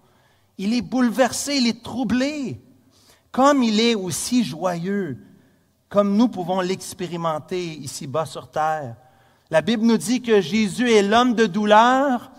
Il 0.56 0.72
est 0.72 0.82
bouleversé, 0.82 1.56
il 1.56 1.66
est 1.66 1.82
troublé, 1.82 2.60
comme 3.30 3.62
il 3.62 3.80
est 3.80 3.94
aussi 3.94 4.44
joyeux 4.44 5.18
comme 5.88 6.16
nous 6.16 6.28
pouvons 6.28 6.60
l'expérimenter 6.60 7.74
ici-bas 7.76 8.26
sur 8.26 8.50
terre. 8.50 8.96
La 9.50 9.62
Bible 9.62 9.86
nous 9.86 9.96
dit 9.96 10.20
que 10.20 10.40
Jésus 10.40 10.90
est 10.90 11.02
l'homme 11.02 11.34
de 11.34 11.46
douleur, 11.46 12.30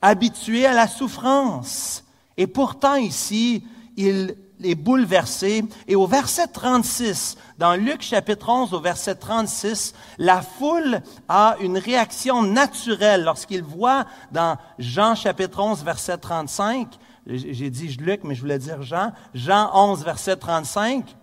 habitué 0.00 0.64
à 0.66 0.72
la 0.72 0.88
souffrance. 0.88 2.03
Et 2.36 2.46
pourtant 2.46 2.96
ici, 2.96 3.64
il 3.96 4.36
est 4.62 4.74
bouleversé. 4.74 5.64
Et 5.86 5.96
au 5.96 6.06
verset 6.06 6.46
36, 6.48 7.36
dans 7.58 7.74
Luc 7.74 8.02
chapitre 8.02 8.48
11, 8.48 8.72
au 8.74 8.80
verset 8.80 9.14
36, 9.14 9.94
la 10.18 10.42
foule 10.42 11.00
a 11.28 11.56
une 11.60 11.78
réaction 11.78 12.42
naturelle 12.42 13.24
lorsqu'il 13.24 13.62
voit 13.62 14.06
dans 14.32 14.56
Jean 14.78 15.14
chapitre 15.14 15.60
11, 15.60 15.84
verset 15.84 16.18
35, 16.18 16.88
j'ai 17.26 17.70
dit 17.70 17.88
Luc, 18.00 18.22
mais 18.24 18.34
je 18.34 18.42
voulais 18.42 18.58
dire 18.58 18.82
Jean, 18.82 19.12
Jean 19.32 19.70
11, 19.72 20.04
verset 20.04 20.36
35, 20.36 21.16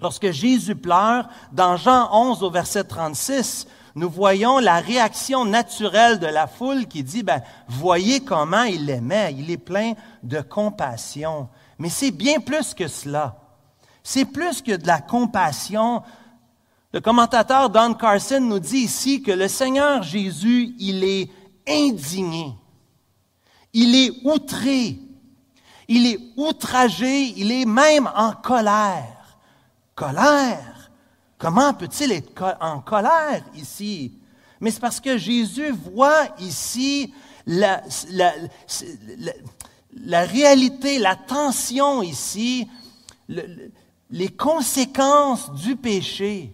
Lorsque 0.00 0.30
Jésus 0.30 0.76
pleure, 0.76 1.28
dans 1.52 1.76
Jean 1.76 2.08
11 2.12 2.42
au 2.44 2.50
verset 2.50 2.84
36, 2.84 3.66
nous 3.98 4.10
voyons 4.10 4.58
la 4.58 4.80
réaction 4.80 5.44
naturelle 5.44 6.18
de 6.18 6.26
la 6.26 6.46
foule 6.46 6.86
qui 6.86 7.02
dit, 7.02 7.22
ben, 7.22 7.42
voyez 7.68 8.20
comment 8.20 8.62
il 8.62 8.86
l'aimait, 8.86 9.34
il 9.36 9.50
est 9.50 9.58
plein 9.58 9.94
de 10.22 10.40
compassion. 10.40 11.48
Mais 11.78 11.88
c'est 11.88 12.10
bien 12.10 12.40
plus 12.40 12.74
que 12.74 12.88
cela. 12.88 13.36
C'est 14.02 14.24
plus 14.24 14.62
que 14.62 14.76
de 14.76 14.86
la 14.86 15.00
compassion. 15.00 16.02
Le 16.92 17.00
commentateur 17.00 17.70
Don 17.70 17.94
Carson 17.94 18.40
nous 18.40 18.58
dit 18.58 18.78
ici 18.78 19.22
que 19.22 19.32
le 19.32 19.48
Seigneur 19.48 20.02
Jésus, 20.02 20.74
il 20.78 21.04
est 21.04 21.30
indigné. 21.68 22.54
Il 23.72 23.94
est 23.94 24.12
outré. 24.24 24.98
Il 25.88 26.06
est 26.06 26.18
outragé. 26.36 27.34
Il 27.36 27.52
est 27.52 27.66
même 27.66 28.08
en 28.14 28.32
colère 28.32 29.18
colère. 29.98 30.77
Comment 31.38 31.72
peut-il 31.72 32.12
être 32.12 32.56
en 32.60 32.80
colère 32.80 33.44
ici? 33.54 34.12
Mais 34.60 34.72
c'est 34.72 34.80
parce 34.80 35.00
que 35.00 35.16
Jésus 35.16 35.70
voit 35.70 36.26
ici 36.40 37.14
la, 37.46 37.80
réalité, 40.24 40.98
la 40.98 41.14
tension 41.14 42.02
ici, 42.02 42.68
les 43.28 44.28
conséquences 44.30 45.52
du 45.52 45.76
péché. 45.76 46.52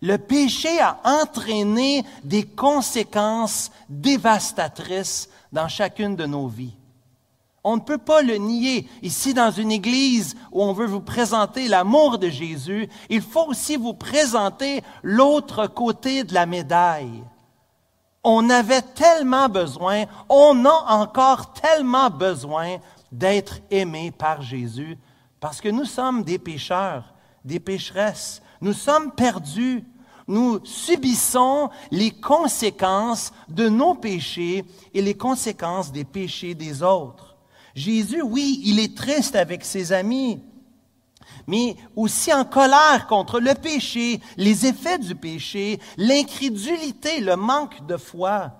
Le 0.00 0.16
péché 0.16 0.80
a 0.80 1.00
entraîné 1.04 2.04
des 2.24 2.44
conséquences 2.44 3.70
dévastatrices 3.88 5.28
dans 5.52 5.68
chacune 5.68 6.14
de 6.14 6.26
nos 6.26 6.48
vies. 6.48 6.77
On 7.64 7.76
ne 7.76 7.82
peut 7.82 7.98
pas 7.98 8.22
le 8.22 8.36
nier. 8.36 8.88
Ici, 9.02 9.34
dans 9.34 9.50
une 9.50 9.72
église 9.72 10.36
où 10.52 10.62
on 10.62 10.72
veut 10.72 10.86
vous 10.86 11.00
présenter 11.00 11.68
l'amour 11.68 12.18
de 12.18 12.28
Jésus, 12.28 12.88
il 13.10 13.22
faut 13.22 13.46
aussi 13.46 13.76
vous 13.76 13.94
présenter 13.94 14.82
l'autre 15.02 15.66
côté 15.66 16.24
de 16.24 16.34
la 16.34 16.46
médaille. 16.46 17.24
On 18.24 18.50
avait 18.50 18.82
tellement 18.82 19.48
besoin, 19.48 20.04
on 20.28 20.64
a 20.64 20.84
encore 20.88 21.52
tellement 21.52 22.10
besoin 22.10 22.78
d'être 23.10 23.58
aimé 23.70 24.10
par 24.10 24.42
Jésus 24.42 24.98
parce 25.40 25.60
que 25.60 25.68
nous 25.68 25.84
sommes 25.84 26.24
des 26.24 26.38
pécheurs, 26.38 27.14
des 27.44 27.60
pécheresses. 27.60 28.42
Nous 28.60 28.72
sommes 28.72 29.12
perdus. 29.12 29.84
Nous 30.26 30.60
subissons 30.64 31.70
les 31.90 32.10
conséquences 32.10 33.32
de 33.48 33.68
nos 33.68 33.94
péchés 33.94 34.64
et 34.92 35.00
les 35.00 35.16
conséquences 35.16 35.90
des 35.90 36.04
péchés 36.04 36.54
des 36.54 36.82
autres. 36.82 37.37
Jésus, 37.74 38.22
oui, 38.22 38.60
il 38.64 38.80
est 38.80 38.96
triste 38.96 39.36
avec 39.36 39.64
ses 39.64 39.92
amis, 39.92 40.40
mais 41.46 41.76
aussi 41.96 42.32
en 42.32 42.44
colère 42.44 43.06
contre 43.08 43.40
le 43.40 43.54
péché, 43.54 44.20
les 44.36 44.66
effets 44.66 44.98
du 44.98 45.14
péché, 45.14 45.80
l'incrédulité, 45.96 47.20
le 47.20 47.36
manque 47.36 47.86
de 47.86 47.96
foi. 47.96 48.52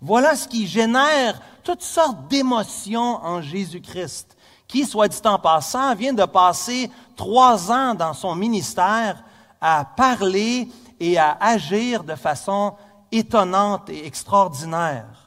Voilà 0.00 0.34
ce 0.34 0.48
qui 0.48 0.66
génère 0.66 1.40
toutes 1.62 1.82
sortes 1.82 2.28
d'émotions 2.28 3.24
en 3.24 3.40
Jésus-Christ, 3.40 4.36
qui, 4.66 4.84
soit 4.84 5.08
dit 5.08 5.20
en 5.24 5.38
passant, 5.38 5.94
vient 5.94 6.12
de 6.12 6.24
passer 6.24 6.90
trois 7.14 7.70
ans 7.70 7.94
dans 7.94 8.14
son 8.14 8.34
ministère 8.34 9.22
à 9.60 9.84
parler 9.84 10.68
et 10.98 11.18
à 11.18 11.36
agir 11.40 12.02
de 12.02 12.16
façon 12.16 12.74
étonnante 13.12 13.90
et 13.90 14.06
extraordinaire. 14.06 15.21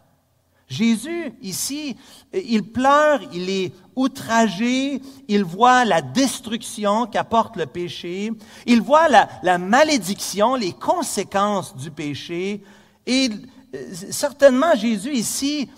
Jésus, 0.67 1.31
ici, 1.41 1.95
il 2.33 2.63
pleure, 2.63 3.19
il 3.31 3.49
est 3.49 3.71
outragé, 3.95 4.99
il 5.27 5.43
voit 5.43 5.85
la 5.85 6.01
destruction 6.01 7.05
qu'apporte 7.05 7.55
le 7.55 7.67
péché, 7.67 8.31
il 8.65 8.81
voit 8.81 9.07
la, 9.07 9.57
malédiction, 9.59 10.55
les 10.55 10.73
conséquences 10.73 11.75
du 11.75 11.91
péché, 11.91 12.63
et 13.05 13.29
euh, 13.75 13.93
certainement 14.09 14.75
Jésus 14.75 15.13
ici 15.13 15.69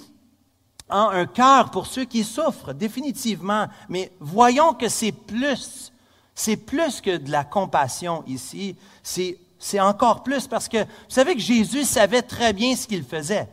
a 0.87 1.09
un 1.09 1.25
cœur 1.25 1.69
pour 1.69 1.85
ceux 1.85 2.05
qui 2.05 2.23
souffrent, 2.23 2.73
définitivement, 2.73 3.67
mais 3.89 4.13
voyons 4.21 4.73
que 4.73 4.87
c'est 4.87 5.11
plus, 5.11 5.91
c'est 6.33 6.55
plus 6.55 7.01
que 7.01 7.17
de 7.17 7.29
la 7.29 7.43
compassion 7.43 8.23
ici, 8.25 8.77
c'est 9.03 9.79
encore 9.81 10.23
plus 10.23 10.47
parce 10.47 10.69
que 10.69 10.77
vous 10.77 11.09
savez 11.09 11.33
que 11.33 11.41
Jésus 11.41 11.83
savait 11.83 12.21
très 12.21 12.53
bien 12.53 12.73
ce 12.73 12.87
qu'il 12.87 13.03
faisait. 13.03 13.49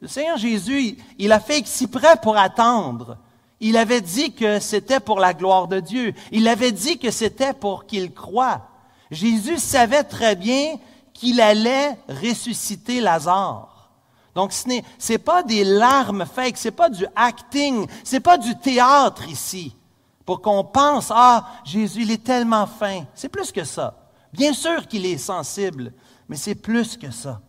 Le 0.00 0.08
Seigneur 0.08 0.36
Jésus, 0.36 0.98
il 1.18 1.32
a 1.32 1.40
fait 1.40 1.58
exprès 1.58 2.16
pour 2.22 2.36
attendre. 2.36 3.16
Il 3.60 3.76
avait 3.76 4.02
dit 4.02 4.32
que 4.32 4.60
c'était 4.60 5.00
pour 5.00 5.18
la 5.18 5.32
gloire 5.32 5.68
de 5.68 5.80
Dieu. 5.80 6.12
Il 6.32 6.48
avait 6.48 6.72
dit 6.72 6.98
que 6.98 7.10
c'était 7.10 7.54
pour 7.54 7.86
qu'il 7.86 8.12
croie. 8.12 8.68
Jésus 9.10 9.58
savait 9.58 10.04
très 10.04 10.36
bien 10.36 10.76
qu'il 11.14 11.40
allait 11.40 11.96
ressusciter 12.08 13.00
Lazare. 13.00 13.90
Donc 14.34 14.52
ce 14.52 14.68
n'est 14.68 15.18
pas 15.18 15.42
des 15.42 15.64
larmes 15.64 16.26
fake, 16.26 16.58
c'est 16.58 16.70
pas 16.70 16.90
du 16.90 17.06
acting, 17.16 17.86
c'est 18.04 18.20
pas 18.20 18.36
du 18.36 18.54
théâtre 18.58 19.26
ici 19.28 19.74
pour 20.26 20.42
qu'on 20.42 20.64
pense 20.64 21.10
ah 21.14 21.46
Jésus 21.64 22.02
il 22.02 22.10
est 22.10 22.22
tellement 22.22 22.66
fin. 22.66 23.04
C'est 23.14 23.30
plus 23.30 23.52
que 23.52 23.64
ça. 23.64 23.94
Bien 24.32 24.52
sûr 24.52 24.86
qu'il 24.86 25.06
est 25.06 25.18
sensible, 25.18 25.94
mais 26.28 26.36
c'est 26.36 26.56
plus 26.56 26.98
que 26.98 27.10
ça. 27.10 27.40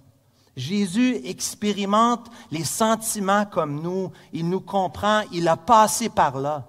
Jésus 0.57 1.21
expérimente 1.23 2.31
les 2.49 2.63
sentiments 2.63 3.45
comme 3.45 3.79
nous, 3.79 4.11
il 4.33 4.49
nous 4.49 4.59
comprend, 4.59 5.21
il 5.31 5.47
a 5.47 5.55
passé 5.55 6.09
par 6.09 6.39
là. 6.39 6.67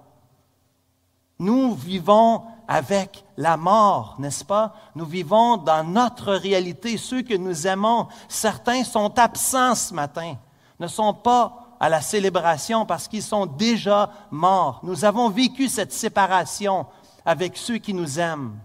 Nous 1.39 1.73
vivons 1.73 2.43
avec 2.67 3.25
la 3.35 3.57
mort, 3.57 4.15
n'est-ce 4.19 4.45
pas? 4.45 4.75
Nous 4.93 5.05
vivons 5.05 5.57
dans 5.57 5.83
notre 5.83 6.33
réalité. 6.33 6.97
Ceux 6.97 7.23
que 7.23 7.33
nous 7.33 7.65
aimons, 7.65 8.07
certains 8.27 8.83
sont 8.83 9.17
absents 9.17 9.73
ce 9.73 9.91
matin, 9.93 10.35
ne 10.79 10.85
sont 10.85 11.15
pas 11.15 11.75
à 11.79 11.89
la 11.89 12.01
célébration 12.01 12.85
parce 12.85 13.07
qu'ils 13.07 13.23
sont 13.23 13.47
déjà 13.47 14.11
morts. 14.29 14.81
Nous 14.83 15.03
avons 15.03 15.29
vécu 15.29 15.67
cette 15.67 15.93
séparation 15.93 16.85
avec 17.25 17.57
ceux 17.57 17.79
qui 17.79 17.95
nous 17.95 18.19
aiment. 18.19 18.59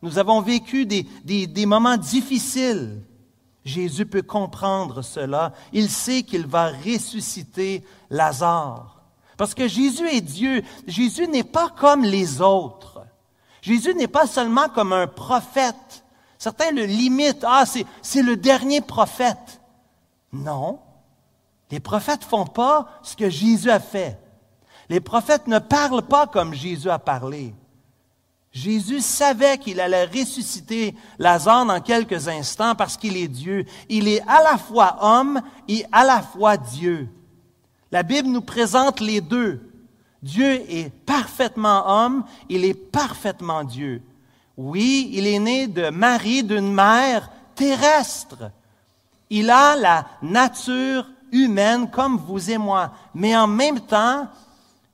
Nous 0.00 0.18
avons 0.18 0.40
vécu 0.40 0.86
des, 0.86 1.06
des, 1.22 1.46
des 1.46 1.66
moments 1.66 1.98
difficiles. 1.98 3.02
Jésus 3.64 4.06
peut 4.06 4.22
comprendre 4.22 5.02
cela. 5.02 5.52
Il 5.72 5.88
sait 5.88 6.22
qu'il 6.22 6.46
va 6.46 6.70
ressusciter 6.70 7.84
Lazare. 8.10 9.02
Parce 9.36 9.54
que 9.54 9.66
Jésus 9.66 10.06
est 10.08 10.20
Dieu. 10.20 10.62
Jésus 10.86 11.26
n'est 11.26 11.44
pas 11.44 11.70
comme 11.70 12.04
les 12.04 12.40
autres. 12.40 13.04
Jésus 13.62 13.94
n'est 13.94 14.08
pas 14.08 14.26
seulement 14.26 14.68
comme 14.68 14.92
un 14.92 15.06
prophète. 15.06 16.04
Certains 16.38 16.70
le 16.70 16.84
limitent. 16.84 17.44
Ah, 17.46 17.64
c'est 17.66 18.22
le 18.22 18.36
dernier 18.36 18.80
prophète. 18.80 19.60
Non. 20.32 20.80
Les 21.70 21.80
prophètes 21.80 22.24
font 22.24 22.46
pas 22.46 22.86
ce 23.02 23.16
que 23.16 23.30
Jésus 23.30 23.70
a 23.70 23.80
fait. 23.80 24.18
Les 24.90 25.00
prophètes 25.00 25.46
ne 25.46 25.58
parlent 25.58 26.06
pas 26.06 26.26
comme 26.26 26.52
Jésus 26.52 26.90
a 26.90 26.98
parlé. 26.98 27.54
Jésus 28.54 29.00
savait 29.00 29.58
qu'il 29.58 29.80
allait 29.80 30.04
ressusciter 30.04 30.94
Lazare 31.18 31.66
dans 31.66 31.80
quelques 31.80 32.28
instants 32.28 32.76
parce 32.76 32.96
qu'il 32.96 33.16
est 33.16 33.26
Dieu. 33.26 33.64
Il 33.88 34.06
est 34.06 34.22
à 34.28 34.44
la 34.44 34.56
fois 34.56 34.96
homme 35.00 35.42
et 35.66 35.84
à 35.90 36.04
la 36.04 36.22
fois 36.22 36.56
Dieu. 36.56 37.08
La 37.90 38.04
Bible 38.04 38.28
nous 38.28 38.42
présente 38.42 39.00
les 39.00 39.20
deux. 39.20 39.60
Dieu 40.22 40.62
est 40.70 40.90
parfaitement 41.04 41.82
homme, 41.86 42.24
il 42.48 42.64
est 42.64 42.74
parfaitement 42.74 43.64
Dieu. 43.64 44.00
Oui, 44.56 45.10
il 45.12 45.26
est 45.26 45.40
né 45.40 45.66
de 45.66 45.90
Marie, 45.90 46.44
d'une 46.44 46.72
mère 46.72 47.28
terrestre. 47.56 48.52
Il 49.30 49.50
a 49.50 49.74
la 49.74 50.06
nature 50.22 51.08
humaine 51.32 51.90
comme 51.90 52.18
vous 52.18 52.52
et 52.52 52.58
moi, 52.58 52.92
mais 53.12 53.36
en 53.36 53.48
même 53.48 53.80
temps, 53.80 54.28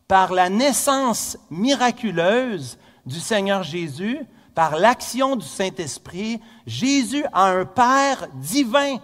par 0.08 0.32
la 0.32 0.48
naissance 0.48 1.36
miraculeuse, 1.50 2.78
du 3.10 3.18
Seigneur 3.18 3.64
Jésus, 3.64 4.20
par 4.54 4.78
l'action 4.78 5.34
du 5.34 5.44
Saint-Esprit, 5.44 6.40
Jésus 6.64 7.24
a 7.32 7.50
un 7.50 7.64
Père 7.64 8.28
divin. 8.34 8.98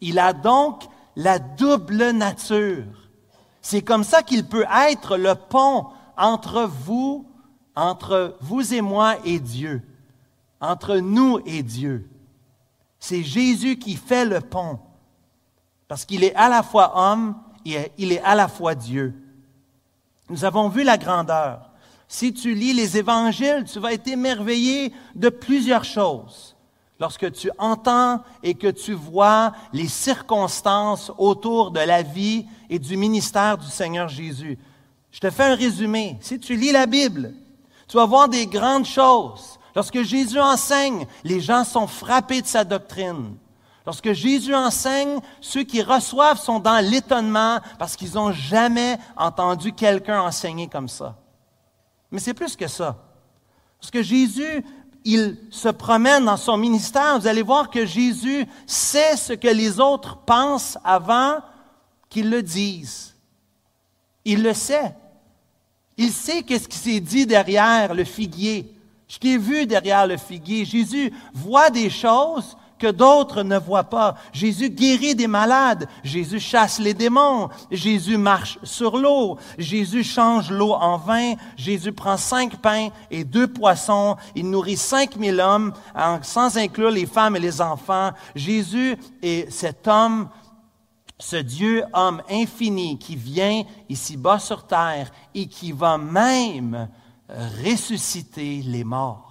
Il 0.00 0.18
a 0.18 0.32
donc 0.32 0.84
la 1.14 1.38
double 1.38 2.10
nature. 2.10 2.86
C'est 3.60 3.82
comme 3.82 4.04
ça 4.04 4.22
qu'il 4.22 4.46
peut 4.46 4.64
être 4.88 5.18
le 5.18 5.34
pont 5.34 5.88
entre 6.16 6.62
vous, 6.62 7.26
entre 7.76 8.36
vous 8.40 8.72
et 8.72 8.80
moi 8.80 9.16
et 9.24 9.38
Dieu, 9.38 9.82
entre 10.60 10.96
nous 10.96 11.40
et 11.44 11.62
Dieu. 11.62 12.08
C'est 12.98 13.22
Jésus 13.22 13.78
qui 13.78 13.94
fait 13.94 14.24
le 14.24 14.40
pont, 14.40 14.78
parce 15.86 16.04
qu'il 16.04 16.24
est 16.24 16.34
à 16.34 16.48
la 16.48 16.62
fois 16.62 16.92
homme 16.96 17.36
et 17.66 17.92
il 17.98 18.10
est 18.10 18.22
à 18.22 18.34
la 18.34 18.48
fois 18.48 18.74
Dieu. 18.74 19.14
Nous 20.30 20.44
avons 20.44 20.68
vu 20.68 20.82
la 20.82 20.96
grandeur. 20.96 21.67
Si 22.08 22.32
tu 22.32 22.54
lis 22.54 22.72
les 22.72 22.96
évangiles, 22.96 23.64
tu 23.70 23.78
vas 23.78 23.92
être 23.92 24.08
émerveillé 24.08 24.92
de 25.14 25.28
plusieurs 25.28 25.84
choses. 25.84 26.56
Lorsque 26.98 27.30
tu 27.32 27.50
entends 27.58 28.22
et 28.42 28.54
que 28.54 28.66
tu 28.66 28.94
vois 28.94 29.52
les 29.72 29.86
circonstances 29.86 31.12
autour 31.18 31.70
de 31.70 31.80
la 31.80 32.02
vie 32.02 32.46
et 32.70 32.78
du 32.78 32.96
ministère 32.96 33.58
du 33.58 33.66
Seigneur 33.66 34.08
Jésus. 34.08 34.58
Je 35.12 35.20
te 35.20 35.30
fais 35.30 35.44
un 35.44 35.54
résumé. 35.54 36.16
Si 36.20 36.40
tu 36.40 36.56
lis 36.56 36.72
la 36.72 36.86
Bible, 36.86 37.34
tu 37.86 37.96
vas 37.96 38.06
voir 38.06 38.28
des 38.28 38.46
grandes 38.46 38.86
choses. 38.86 39.58
Lorsque 39.76 40.02
Jésus 40.02 40.40
enseigne, 40.40 41.06
les 41.22 41.40
gens 41.40 41.62
sont 41.62 41.86
frappés 41.86 42.42
de 42.42 42.46
sa 42.46 42.64
doctrine. 42.64 43.36
Lorsque 43.86 44.12
Jésus 44.12 44.54
enseigne, 44.54 45.20
ceux 45.40 45.62
qui 45.62 45.82
reçoivent 45.82 46.40
sont 46.40 46.58
dans 46.58 46.84
l'étonnement 46.84 47.60
parce 47.78 47.96
qu'ils 47.96 48.14
n'ont 48.14 48.32
jamais 48.32 48.98
entendu 49.16 49.72
quelqu'un 49.72 50.20
enseigner 50.22 50.68
comme 50.68 50.88
ça. 50.88 51.16
Mais 52.10 52.18
c'est 52.18 52.34
plus 52.34 52.56
que 52.56 52.68
ça. 52.68 52.96
Parce 53.80 53.90
que 53.90 54.02
Jésus, 54.02 54.64
il 55.04 55.38
se 55.50 55.68
promène 55.68 56.26
dans 56.26 56.36
son 56.36 56.56
ministère. 56.56 57.18
Vous 57.18 57.26
allez 57.26 57.42
voir 57.42 57.70
que 57.70 57.86
Jésus 57.86 58.46
sait 58.66 59.16
ce 59.16 59.32
que 59.32 59.48
les 59.48 59.80
autres 59.80 60.18
pensent 60.18 60.76
avant 60.84 61.38
qu'ils 62.10 62.28
le 62.28 62.42
disent. 62.42 63.14
Il 64.26 64.42
le 64.42 64.52
sait. 64.52 64.94
Il 65.96 66.12
sait 66.12 66.42
qu'est-ce 66.42 66.68
qui 66.68 66.76
s'est 66.76 67.00
dit 67.00 67.24
derrière 67.24 67.94
le 67.94 68.04
figuier. 68.04 68.74
Ce 69.06 69.18
qui 69.18 69.34
est 69.34 69.38
vu 69.38 69.66
derrière 69.66 70.06
le 70.06 70.18
figuier. 70.18 70.66
Jésus 70.66 71.10
voit 71.32 71.70
des 71.70 71.88
choses 71.88 72.57
que 72.78 72.90
d'autres 72.90 73.42
ne 73.42 73.58
voient 73.58 73.84
pas. 73.84 74.14
Jésus 74.32 74.70
guérit 74.70 75.14
des 75.14 75.26
malades, 75.26 75.88
Jésus 76.04 76.40
chasse 76.40 76.78
les 76.78 76.94
démons, 76.94 77.48
Jésus 77.70 78.16
marche 78.16 78.58
sur 78.62 78.96
l'eau, 78.96 79.38
Jésus 79.58 80.04
change 80.04 80.50
l'eau 80.50 80.72
en 80.72 80.96
vin, 80.96 81.34
Jésus 81.56 81.92
prend 81.92 82.16
cinq 82.16 82.56
pains 82.56 82.88
et 83.10 83.24
deux 83.24 83.46
poissons, 83.46 84.16
il 84.34 84.50
nourrit 84.50 84.76
cinq 84.76 85.16
mille 85.16 85.40
hommes, 85.40 85.72
sans 86.22 86.56
inclure 86.56 86.90
les 86.90 87.06
femmes 87.06 87.36
et 87.36 87.40
les 87.40 87.60
enfants. 87.60 88.12
Jésus 88.34 88.96
est 89.22 89.50
cet 89.50 89.86
homme 89.88 90.28
ce 91.18 91.36
Dieu 91.36 91.84
homme 91.92 92.22
infini 92.30 92.98
qui 92.98 93.16
vient 93.16 93.64
ici-bas 93.88 94.38
sur 94.38 94.66
terre 94.66 95.10
et 95.34 95.46
qui 95.48 95.72
va 95.72 95.98
même 95.98 96.88
ressusciter 97.64 98.62
les 98.64 98.84
morts. 98.84 99.27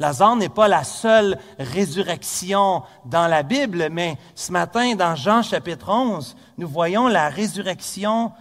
Lazare 0.00 0.36
n'est 0.36 0.48
pas 0.48 0.66
la 0.66 0.82
seule 0.82 1.38
résurrection 1.58 2.82
dans 3.04 3.28
la 3.28 3.42
Bible, 3.44 3.88
mais 3.90 4.16
ce 4.34 4.50
matin, 4.50 4.96
dans 4.96 5.14
Jean 5.14 5.42
chapitre 5.42 5.88
11, 5.88 6.36
nous 6.58 6.68
voyons 6.68 7.06
la 7.06 7.28
résurrection 7.28 8.32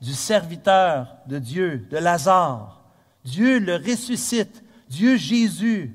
du 0.00 0.14
serviteur 0.14 1.16
de 1.26 1.38
Dieu, 1.38 1.86
de 1.90 1.98
Lazare. 1.98 2.80
Dieu 3.24 3.58
le 3.58 3.76
ressuscite, 3.76 4.64
Dieu 4.88 5.16
Jésus. 5.16 5.94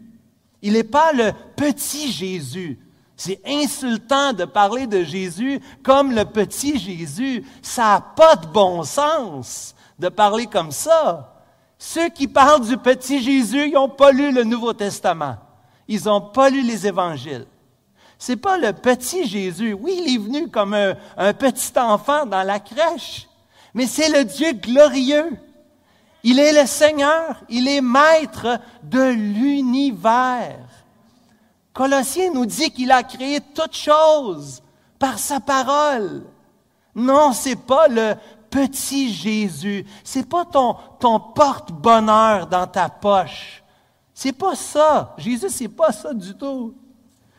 Il 0.61 0.73
n'est 0.73 0.83
pas 0.83 1.11
le 1.13 1.31
petit 1.55 2.11
Jésus. 2.11 2.79
C'est 3.15 3.41
insultant 3.45 4.33
de 4.33 4.45
parler 4.45 4.85
de 4.85 5.03
Jésus 5.03 5.59
comme 5.83 6.13
le 6.13 6.25
petit 6.25 6.77
Jésus. 6.77 7.43
Ça 7.63 7.83
n'a 7.83 8.01
pas 8.01 8.35
de 8.35 8.45
bon 8.45 8.83
sens 8.83 9.75
de 9.97 10.09
parler 10.09 10.45
comme 10.45 10.71
ça. 10.71 11.36
Ceux 11.79 12.09
qui 12.09 12.27
parlent 12.27 12.65
du 12.65 12.77
petit 12.77 13.21
Jésus, 13.21 13.67
ils 13.67 13.73
n'ont 13.73 13.89
pas 13.89 14.11
lu 14.11 14.31
le 14.31 14.43
Nouveau 14.43 14.73
Testament. 14.73 15.37
Ils 15.87 16.05
n'ont 16.05 16.21
pas 16.21 16.49
lu 16.49 16.61
les 16.61 16.87
évangiles. 16.87 17.45
C'est 18.17 18.35
pas 18.35 18.57
le 18.57 18.73
petit 18.73 19.27
Jésus. 19.27 19.73
Oui, 19.73 20.01
il 20.05 20.15
est 20.15 20.17
venu 20.17 20.49
comme 20.49 20.73
un, 20.73 21.33
petit 21.33 21.71
enfant 21.77 22.25
dans 22.25 22.43
la 22.43 22.59
crèche, 22.59 23.27
mais 23.73 23.85
c'est 23.85 24.09
le 24.09 24.23
Dieu 24.25 24.53
glorieux. 24.53 25.37
Il 26.23 26.39
est 26.39 26.59
le 26.59 26.67
Seigneur, 26.67 27.43
il 27.47 27.67
est 27.67 27.81
maître 27.81 28.59
de 28.83 29.03
l'univers. 29.03 30.57
Colossiens 31.73 32.31
nous 32.33 32.47
dit 32.47 32.71
qu'il 32.71 32.91
a 32.91 33.03
créé 33.03 33.39
toutes 33.53 33.75
choses 33.75 34.63
par 34.97 35.19
sa 35.19 35.39
parole. 35.39 36.23
Non, 36.95 37.31
c'est 37.33 37.55
pas 37.55 37.87
le 37.87 38.15
petit 38.49 39.13
Jésus. 39.13 39.85
C'est 40.03 40.27
pas 40.27 40.45
ton, 40.45 40.75
ton 40.99 41.19
porte-bonheur 41.19 42.47
dans 42.47 42.67
ta 42.67 42.89
poche. 42.89 43.63
C'est 44.13 44.33
pas 44.33 44.55
ça. 44.55 45.13
Jésus, 45.17 45.49
c'est 45.49 45.67
pas 45.67 45.91
ça 45.91 46.13
du 46.13 46.35
tout. 46.35 46.75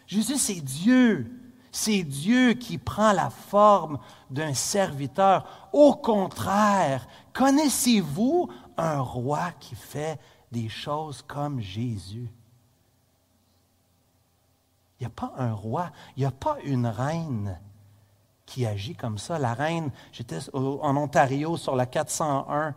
Jésus, 0.07 0.39
c'est 0.39 0.61
Dieu. 0.61 1.31
C'est 1.71 2.03
Dieu 2.03 2.55
qui 2.55 2.79
prend 2.79 3.13
la 3.13 3.31
forme 3.31 3.99
d'un 4.31 4.55
serviteur. 4.55 5.69
Au 5.73 5.95
contraire, 5.95 7.07
connaissez-vous 7.33 8.49
un 8.77 9.01
roi 9.01 9.51
qui 9.61 9.75
fait 9.75 10.19
des 10.51 10.69
choses 10.69 11.23
comme 11.23 11.61
Jésus? 11.61 12.31
Il 14.99 15.05
n'y 15.05 15.07
a 15.07 15.11
pas 15.11 15.33
un 15.37 15.53
roi, 15.53 15.91
il 16.17 16.21
n'y 16.21 16.27
a 16.27 16.33
pas 16.33 16.57
une 16.65 16.87
reine 16.87 17.61
qui 18.49 18.65
agit 18.65 18.95
comme 18.95 19.19
ça. 19.19 19.39
La 19.39 19.53
reine, 19.53 19.91
j'étais 20.11 20.39
en 20.55 20.97
Ontario 20.97 21.57
sur 21.59 21.77
la 21.77 21.85
401, 21.85 22.75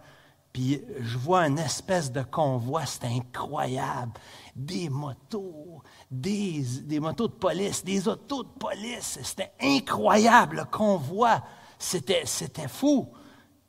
puis 0.52 0.82
je 1.00 1.18
vois 1.18 1.48
une 1.48 1.60
espèce 1.60 2.12
de 2.12 2.22
convoi, 2.22 2.86
c'était 2.86 3.08
incroyable. 3.08 4.12
Des 4.54 4.90
motos, 4.90 5.82
des, 6.12 6.62
des, 6.84 7.00
motos 7.00 7.30
de 7.30 7.34
police, 7.34 7.86
des 7.86 8.06
autos 8.10 8.44
de 8.44 8.50
police, 8.50 9.18
c'était 9.24 9.54
incroyable 9.62 10.58
le 10.58 10.66
convoi. 10.66 11.42
C'était, 11.80 12.24
c'était 12.26 12.68
fou. 12.68 13.08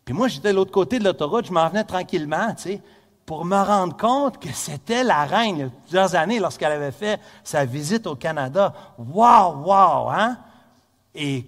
Puis 0.05 0.13
moi, 0.13 0.27
j'étais 0.27 0.51
de 0.51 0.57
l'autre 0.57 0.73
côté 0.73 0.99
de 0.99 1.05
l'autoroute, 1.05 1.47
je 1.47 1.53
m'en 1.53 1.69
venais 1.69 1.85
tranquillement, 1.85 2.53
tu 2.57 2.63
sais, 2.63 2.83
pour 3.25 3.45
me 3.45 3.63
rendre 3.63 3.97
compte 3.97 4.41
que 4.41 4.53
c'était 4.53 5.05
la 5.05 5.25
reine, 5.25 5.57
il 5.57 5.61
y 5.61 5.63
a 5.63 5.69
plusieurs 5.69 6.17
années, 6.17 6.41
lorsqu'elle 6.41 6.73
avait 6.73 6.91
fait 6.91 7.21
sa 7.45 7.65
visite 7.65 8.09
au 8.09 8.17
Canada. 8.17 8.75
Waouh, 8.99 9.65
waouh, 9.65 10.11
hein? 10.11 10.37
Et 11.15 11.47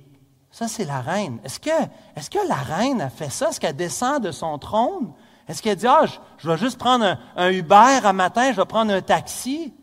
ça, 0.55 0.69
c'est 0.69 0.85
la 0.85 1.01
reine. 1.01 1.41
Est-ce 1.43 1.59
que, 1.59 1.69
est 1.69 2.29
que 2.33 2.39
la 2.47 2.55
reine 2.55 3.01
a 3.01 3.11
fait 3.11 3.29
ça? 3.29 3.49
Est-ce 3.49 3.59
qu'elle 3.59 3.75
descend 3.75 4.23
de 4.23 4.31
son 4.31 4.57
trône? 4.57 5.13
Est-ce 5.49 5.61
qu'elle 5.61 5.75
dit, 5.75 5.89
ah, 5.89 6.05
je, 6.39 6.49
vais 6.49 6.57
juste 6.57 6.79
prendre 6.79 7.19
un, 7.37 7.51
Uber 7.51 7.99
un 8.05 8.13
matin, 8.13 8.53
je 8.53 8.61
vais 8.61 8.65
prendre 8.65 8.93
un 8.93 9.01
taxi? 9.01 9.75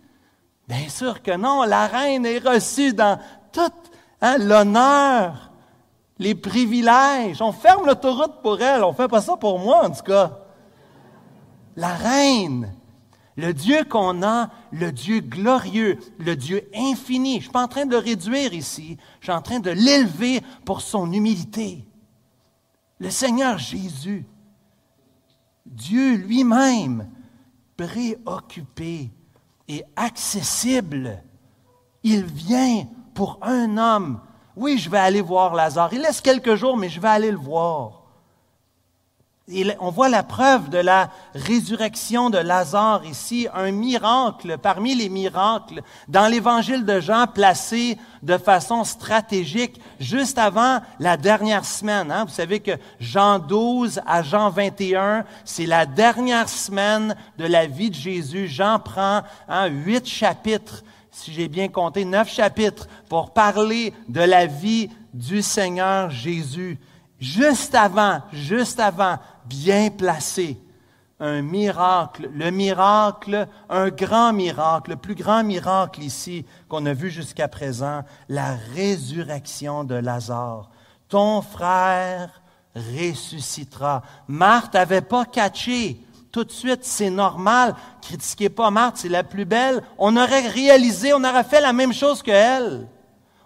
Bien 0.70 0.88
sûr 0.88 1.22
que 1.22 1.36
non. 1.36 1.64
La 1.64 1.88
reine 1.88 2.26
est 2.26 2.38
reçue 2.38 2.94
dans 2.94 3.20
tout 3.52 3.70
hein, 4.22 4.38
l'honneur, 4.38 5.52
les 6.18 6.36
privilèges. 6.36 7.42
On 7.42 7.52
ferme 7.52 7.86
l'autoroute 7.86 8.42
pour 8.42 8.62
elle. 8.62 8.86
On 8.86 8.92
ne 8.92 8.96
fait 8.96 9.10
pas 9.10 9.20
ça 9.20 9.36
pour 9.36 9.60
moi, 9.60 9.88
en 9.88 9.92
tout 9.92 10.04
cas. 10.04 10.40
La 11.76 11.96
reine. 11.96 12.74
Le 13.38 13.54
Dieu 13.54 13.84
qu'on 13.86 14.24
a, 14.24 14.50
le 14.72 14.92
Dieu 14.92 15.22
glorieux, 15.22 16.00
le 16.20 16.36
Dieu 16.36 16.70
infini. 16.76 17.34
Je 17.34 17.38
ne 17.38 17.42
suis 17.44 17.52
pas 17.52 17.64
en 17.64 17.68
train 17.68 17.86
de 17.86 17.92
le 17.92 17.98
réduire 17.98 18.54
ici, 18.54 18.98
je 19.20 19.26
suis 19.26 19.34
en 19.34 19.42
train 19.42 19.60
de 19.60 19.72
l'élever 19.72 20.42
pour 20.66 20.82
son 20.82 21.12
humilité. 21.12 21.86
Le 23.00 23.10
Seigneur 23.10 23.58
Jésus, 23.58 24.26
Dieu 25.66 26.16
lui-même, 26.16 27.10
préoccupé 27.78 29.12
et 29.68 29.84
accessible, 29.96 31.24
il 32.04 32.26
vient 32.26 32.86
pour 33.14 33.40
un 33.42 33.78
homme. 33.78 34.20
Oui, 34.56 34.78
je 34.78 34.90
vais 34.90 35.00
aller 35.00 35.22
voir 35.22 35.56
Lazare. 35.56 35.94
Il 35.94 36.02
laisse 36.02 36.22
quelques 36.22 36.56
jours, 36.56 36.78
mais 36.78 36.90
je 36.90 37.00
vais 37.00 37.08
aller 37.08 37.32
le 37.32 37.38
voir 37.38 38.01
on 39.80 39.90
voit 39.90 40.10
la 40.10 40.24
preuve 40.24 40.70
de 40.70 40.78
la 40.78 41.10
résurrection 41.34 42.30
de 42.30 42.38
Lazare 42.38 43.06
ici, 43.06 43.48
un 43.54 43.72
miracle 43.72 44.58
parmi 44.58 44.96
les 44.96 45.10
miracles 45.10 45.82
dans 46.08 46.28
l'évangile 46.28 46.86
de 46.86 47.00
Jean 47.00 47.28
placé 47.28 47.98
de 48.24 48.38
façon 48.38 48.84
stratégique 48.84 49.80
juste 50.00 50.38
avant 50.38 50.80
la 51.00 51.18
dernière 51.18 51.66
semaine. 51.66 52.12
Hein. 52.12 52.26
Vous 52.26 52.34
savez 52.34 52.60
que 52.60 52.72
Jean 53.00 53.40
12 53.40 54.02
à 54.06 54.24
Jean 54.24 54.50
21, 54.50 55.26
c'est 55.46 55.66
la 55.66 55.86
dernière 55.86 56.50
semaine 56.50 57.16
de 57.38 57.46
la 57.46 57.68
vie 57.68 57.90
de 57.90 57.96
Jésus. 57.96 58.48
Jean 58.48 58.80
prend 58.80 59.22
hein, 59.48 59.66
huit 59.68 60.08
chapitres, 60.08 60.84
si 61.12 61.34
j'ai 61.34 61.48
bien 61.48 61.68
compté, 61.68 62.06
neuf 62.06 62.30
chapitres 62.30 62.88
pour 63.10 63.32
parler 63.32 63.94
de 64.08 64.22
la 64.22 64.46
vie 64.46 64.90
du 65.14 65.42
Seigneur 65.42 66.10
Jésus. 66.10 66.80
Juste 67.22 67.76
avant, 67.76 68.22
juste 68.34 68.80
avant 68.80 69.20
bien 69.46 69.90
placé. 69.90 70.58
Un 71.20 71.44
miracle, 71.44 72.30
le 72.34 72.50
miracle, 72.50 73.48
un 73.70 73.90
grand 73.90 74.34
miracle, 74.34 74.92
le 74.92 74.96
plus 74.96 75.14
grand 75.14 75.44
miracle 75.44 76.02
ici 76.02 76.46
qu'on 76.68 76.86
a 76.88 76.94
vu 76.94 77.12
jusqu'à 77.12 77.48
présent, 77.48 78.04
la 78.28 78.56
résurrection 78.74 79.84
de 79.84 79.94
Lazare. 79.94 80.72
Ton 81.10 81.44
frère 81.44 82.42
ressuscitera. 82.76 84.02
Marthe 84.28 84.74
n'avait 84.74 85.02
pas 85.02 85.26
catché. 85.26 86.02
Tout 86.32 86.44
de 86.44 86.52
suite, 86.52 86.86
c'est 86.86 87.10
normal. 87.10 87.76
Critiquez 88.02 88.50
pas 88.50 88.72
Marthe, 88.72 88.98
c'est 88.98 89.10
la 89.10 89.24
plus 89.24 89.46
belle. 89.46 89.84
On 89.98 90.16
aurait 90.18 90.48
réalisé, 90.48 91.14
on 91.14 91.24
aurait 91.24 91.44
fait 91.44 91.62
la 91.62 91.74
même 91.74 91.94
chose 91.94 92.24
qu'elle. 92.24 92.88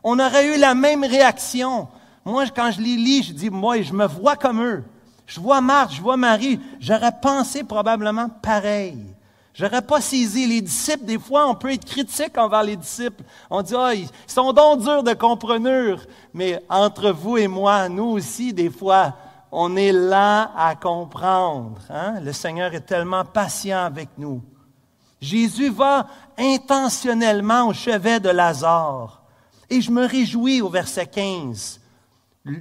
On 0.04 0.20
aurait 0.20 0.56
eu 0.56 0.60
la 0.60 0.76
même 0.76 1.04
réaction. 1.04 1.88
Moi, 2.24 2.46
quand 2.56 2.72
je 2.72 2.80
lis, 2.80 3.24
je 3.24 3.34
dis, 3.34 3.50
moi, 3.50 3.82
je 3.82 3.92
me 3.92 4.06
vois 4.06 4.36
comme 4.36 4.64
eux. 4.64 4.84
Je 5.26 5.40
vois 5.40 5.62
Marthe, 5.62 5.94
je 5.94 6.02
vois 6.02 6.18
Marie, 6.18 6.60
j'aurais 6.80 7.20
pensé 7.22 7.64
probablement 7.64 8.30
pareil. 8.30 8.98
J'aurais 9.56 9.82
pas 9.82 10.02
saisi 10.02 10.46
les 10.46 10.62
disciples. 10.62 11.06
Des 11.06 11.18
fois, 11.18 11.48
on 11.48 11.56
peut 11.56 11.72
être 11.72 11.86
critique 11.86 12.38
envers 12.38 12.64
les 12.64 12.76
disciples. 12.76 13.24
On 13.50 13.62
dit, 13.62 13.74
ah, 13.76 13.94
ils 13.94 14.10
sont 14.28 14.52
donc 14.52 14.82
durs 14.82 15.02
de 15.02 15.14
compreneur. 15.14 16.06
Mais 16.34 16.62
entre 16.70 17.12
vous 17.12 17.38
et 17.38 17.48
moi, 17.48 17.88
nous 17.88 18.04
aussi, 18.04 18.54
des 18.54 18.70
fois, 18.70 19.16
on 19.54 19.78
est 19.78 19.94
lent 19.94 20.50
à 20.58 20.76
comprendre. 20.76 21.80
Hein? 21.90 22.20
Le 22.22 22.34
Seigneur 22.34 22.74
est 22.74 22.82
tellement 22.82 23.24
patient 23.24 23.86
avec 23.86 24.10
nous. 24.18 24.42
Jésus 25.22 25.70
va 25.70 26.08
intentionnellement 26.38 27.70
au 27.70 27.74
chevet 27.74 28.20
de 28.20 28.30
Lazare. 28.30 29.22
Et 29.70 29.80
je 29.80 29.90
me 29.90 30.06
réjouis 30.06 30.62
au 30.62 30.68
verset 30.68 31.06
15. 31.06 31.80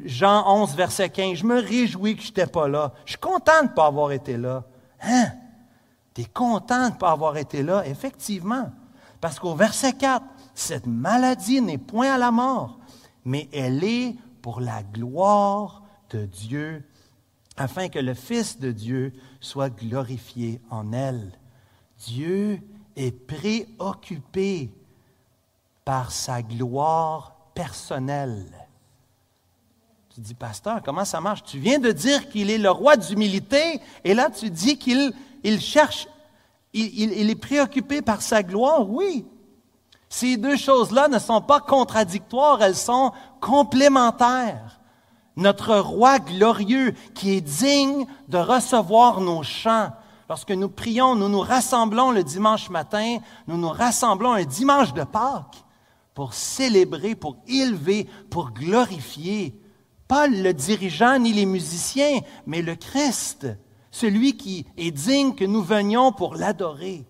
Jean 0.04 0.44
11, 0.46 0.74
verset 0.74 1.10
15, 1.10 1.38
je 1.38 1.44
me 1.44 1.60
réjouis 1.60 2.16
que 2.16 2.22
je 2.22 2.28
n'étais 2.28 2.46
pas 2.46 2.68
là. 2.68 2.92
Je 3.04 3.12
suis 3.12 3.20
content 3.20 3.62
de 3.62 3.68
ne 3.68 3.74
pas 3.74 3.86
avoir 3.86 4.12
été 4.12 4.36
là. 4.36 4.64
Hein? 5.02 5.26
Tu 6.14 6.22
es 6.22 6.24
content 6.24 6.88
de 6.88 6.94
ne 6.94 6.98
pas 6.98 7.10
avoir 7.10 7.36
été 7.36 7.62
là? 7.62 7.86
Effectivement. 7.86 8.70
Parce 9.20 9.38
qu'au 9.38 9.54
verset 9.54 9.92
4, 9.92 10.24
cette 10.54 10.86
maladie 10.86 11.60
n'est 11.60 11.78
point 11.78 12.14
à 12.14 12.18
la 12.18 12.30
mort, 12.30 12.78
mais 13.24 13.48
elle 13.52 13.84
est 13.84 14.16
pour 14.40 14.60
la 14.60 14.82
gloire 14.82 15.82
de 16.10 16.24
Dieu, 16.24 16.84
afin 17.56 17.88
que 17.88 17.98
le 17.98 18.14
Fils 18.14 18.58
de 18.58 18.72
Dieu 18.72 19.12
soit 19.40 19.70
glorifié 19.70 20.60
en 20.70 20.92
elle. 20.92 21.32
Dieu 21.98 22.60
est 22.96 23.12
préoccupé 23.26 24.70
par 25.84 26.12
sa 26.12 26.42
gloire 26.42 27.36
personnelle. 27.54 28.63
Tu 30.14 30.20
dis, 30.20 30.35
pasteur, 30.35 30.81
comment 30.85 31.05
ça 31.05 31.20
marche? 31.20 31.42
Tu 31.42 31.59
viens 31.59 31.81
de 31.81 31.90
dire 31.90 32.29
qu'il 32.29 32.48
est 32.48 32.59
le 32.59 32.70
roi 32.70 32.96
d'humilité, 32.96 33.81
et 34.05 34.14
là 34.14 34.31
tu 34.31 34.48
dis 34.48 34.79
qu'il 34.79 35.12
il 35.42 35.61
cherche, 35.61 36.07
il, 36.72 37.12
il, 37.12 37.31
est 37.31 37.35
préoccupé 37.35 38.00
par 38.00 38.22
sa 38.22 38.44
gloire. 38.44 38.88
Oui. 38.88 39.27
Ces 40.09 40.37
deux 40.37 40.57
choses-là 40.57 41.09
ne 41.09 41.18
sont 41.18 41.40
pas 41.40 41.59
contradictoires, 41.59 42.62
elles 42.62 42.77
sont 42.77 43.11
complémentaires. 43.40 44.79
Notre 45.35 45.79
roi 45.79 46.20
glorieux 46.20 46.94
qui 47.16 47.33
est 47.33 47.40
digne 47.40 48.07
de 48.29 48.38
recevoir 48.38 49.20
nos 49.20 49.42
chants. 49.42 49.90
Lorsque 50.29 50.53
nous 50.53 50.68
prions, 50.68 51.16
nous 51.16 51.29
nous 51.29 51.40
rassemblons 51.40 52.12
le 52.12 52.22
dimanche 52.22 52.70
matin, 52.70 53.18
nous 53.48 53.57
nous 53.57 53.68
rassemblons 53.68 54.35
un 54.35 54.44
dimanche 54.44 54.94
de 54.94 55.03
Pâques 55.03 55.64
pour 56.14 56.35
célébrer, 56.35 57.16
pour 57.16 57.37
élever, 57.48 58.09
pour 58.31 58.53
glorifier 58.53 59.61
pas 60.08 60.26
le 60.26 60.52
dirigeant 60.52 61.18
ni 61.18 61.32
les 61.32 61.46
musiciens, 61.46 62.20
mais 62.46 62.62
le 62.62 62.74
Christ, 62.74 63.46
celui 63.90 64.36
qui 64.36 64.66
est 64.76 64.90
digne 64.90 65.34
que 65.34 65.44
nous 65.44 65.62
venions 65.62 66.12
pour 66.12 66.34
l'adorer. 66.34 67.04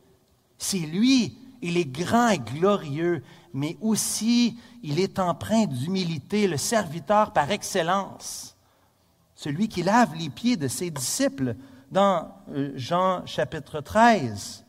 C'est 0.58 0.78
lui, 0.78 1.36
il 1.62 1.76
est 1.76 1.90
grand 1.90 2.28
et 2.28 2.38
glorieux, 2.38 3.22
mais 3.52 3.76
aussi 3.80 4.56
il 4.82 5.00
est 5.00 5.18
empreint 5.18 5.66
d'humilité, 5.66 6.46
le 6.46 6.56
serviteur 6.56 7.32
par 7.32 7.50
excellence, 7.50 8.56
celui 9.34 9.68
qui 9.68 9.82
lave 9.82 10.14
les 10.14 10.30
pieds 10.30 10.56
de 10.56 10.68
ses 10.68 10.90
disciples 10.90 11.56
dans 11.90 12.28
euh, 12.52 12.72
Jean 12.76 13.24
chapitre 13.26 13.80
13. 13.80 14.64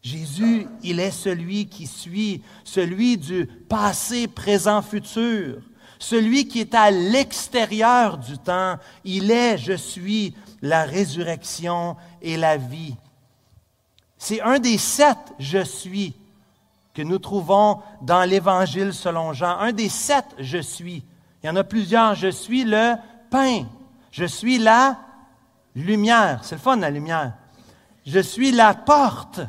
Jésus, 0.00 0.66
il 0.82 1.00
est 1.00 1.10
celui 1.10 1.66
qui 1.66 1.86
suit, 1.86 2.42
celui 2.64 3.18
du 3.18 3.46
passé, 3.68 4.28
présent, 4.28 4.80
futur 4.80 5.60
celui 5.98 6.48
qui 6.48 6.60
est 6.60 6.74
à 6.74 6.90
l'extérieur 6.90 8.18
du 8.18 8.38
temps. 8.38 8.76
Il 9.04 9.30
est, 9.30 9.58
je 9.58 9.74
suis, 9.74 10.34
la 10.62 10.84
résurrection 10.84 11.96
et 12.22 12.36
la 12.36 12.56
vie. 12.56 12.94
C'est 14.18 14.40
un 14.40 14.58
des 14.58 14.78
sept 14.78 15.18
je 15.38 15.62
suis 15.62 16.14
que 16.94 17.02
nous 17.02 17.18
trouvons 17.18 17.80
dans 18.02 18.28
l'Évangile 18.28 18.92
selon 18.92 19.32
Jean. 19.32 19.58
Un 19.58 19.72
des 19.72 19.88
sept 19.88 20.26
je 20.38 20.58
suis. 20.58 21.04
Il 21.42 21.46
y 21.46 21.50
en 21.50 21.56
a 21.56 21.62
plusieurs. 21.62 22.16
Je 22.16 22.28
suis 22.28 22.64
le 22.64 22.94
pain. 23.30 23.66
Je 24.10 24.24
suis 24.24 24.58
la 24.58 24.98
lumière. 25.76 26.40
C'est 26.42 26.56
le 26.56 26.60
fun, 26.60 26.76
la 26.76 26.90
lumière. 26.90 27.34
Je 28.04 28.18
suis 28.18 28.50
la 28.50 28.74
porte. 28.74 29.40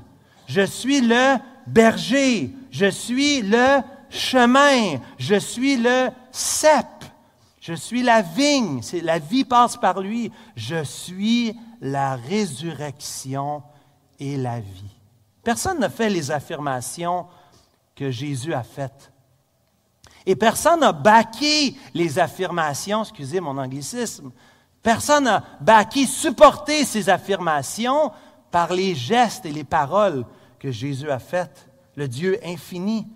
Je 0.47 0.61
suis 0.61 1.01
le 1.01 1.37
berger. 1.65 2.53
Je 2.69 2.89
suis 2.91 3.41
le 3.41 3.79
chemin. 4.11 4.99
Je 5.17 5.35
suis 5.35 5.77
le 5.77 6.09
Je 6.33 7.73
suis 7.73 8.03
la 8.03 8.21
vigne. 8.21 8.81
La 9.03 9.19
vie 9.19 9.45
passe 9.45 9.77
par 9.77 9.99
lui. 9.99 10.31
Je 10.55 10.83
suis 10.83 11.55
la 11.81 12.15
résurrection 12.15 13.63
et 14.19 14.37
la 14.37 14.59
vie. 14.59 14.95
Personne 15.43 15.79
n'a 15.79 15.89
fait 15.89 16.09
les 16.09 16.31
affirmations 16.31 17.25
que 17.95 18.11
Jésus 18.11 18.53
a 18.53 18.63
faites. 18.63 19.11
Et 20.25 20.35
personne 20.35 20.81
n'a 20.81 20.91
baqué 20.91 21.75
les 21.93 22.19
affirmations, 22.19 23.01
excusez 23.01 23.39
mon 23.39 23.57
anglicisme, 23.57 24.31
personne 24.83 25.23
n'a 25.23 25.43
baqué, 25.59 26.05
supporté 26.05 26.85
ces 26.85 27.09
affirmations 27.09 28.11
par 28.51 28.73
les 28.73 28.95
gestes 28.95 29.45
et 29.45 29.51
les 29.51 29.63
paroles 29.63 30.25
que 30.59 30.71
Jésus 30.71 31.09
a 31.09 31.19
faites. 31.19 31.69
Le 31.95 32.07
Dieu 32.07 32.39
infini, 32.45 33.07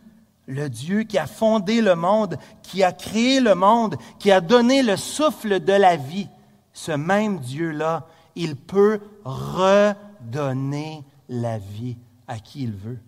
le 0.48 0.70
Dieu 0.70 1.04
qui 1.04 1.18
a 1.18 1.28
fondé 1.28 1.82
le 1.82 1.96
monde, 1.96 2.38
qui 2.62 2.84
a 2.84 2.92
créé 2.92 3.40
le 3.40 3.56
monde, 3.56 3.96
qui 4.20 4.32
a 4.32 4.42
donné 4.42 4.84
le 4.84 4.98
souffle 4.98 5.60
de 5.60 5.74
la 5.74 5.96
vie, 5.96 6.28
ce 6.74 6.92
même 6.92 7.40
Dieu-là, 7.40 8.08
il 8.36 8.56
peut 8.56 9.00
redonner 9.24 11.04
la 11.30 11.58
vie 11.58 11.98
à 12.28 12.40
qui 12.40 12.64
il 12.64 12.74
veut. 12.74 13.00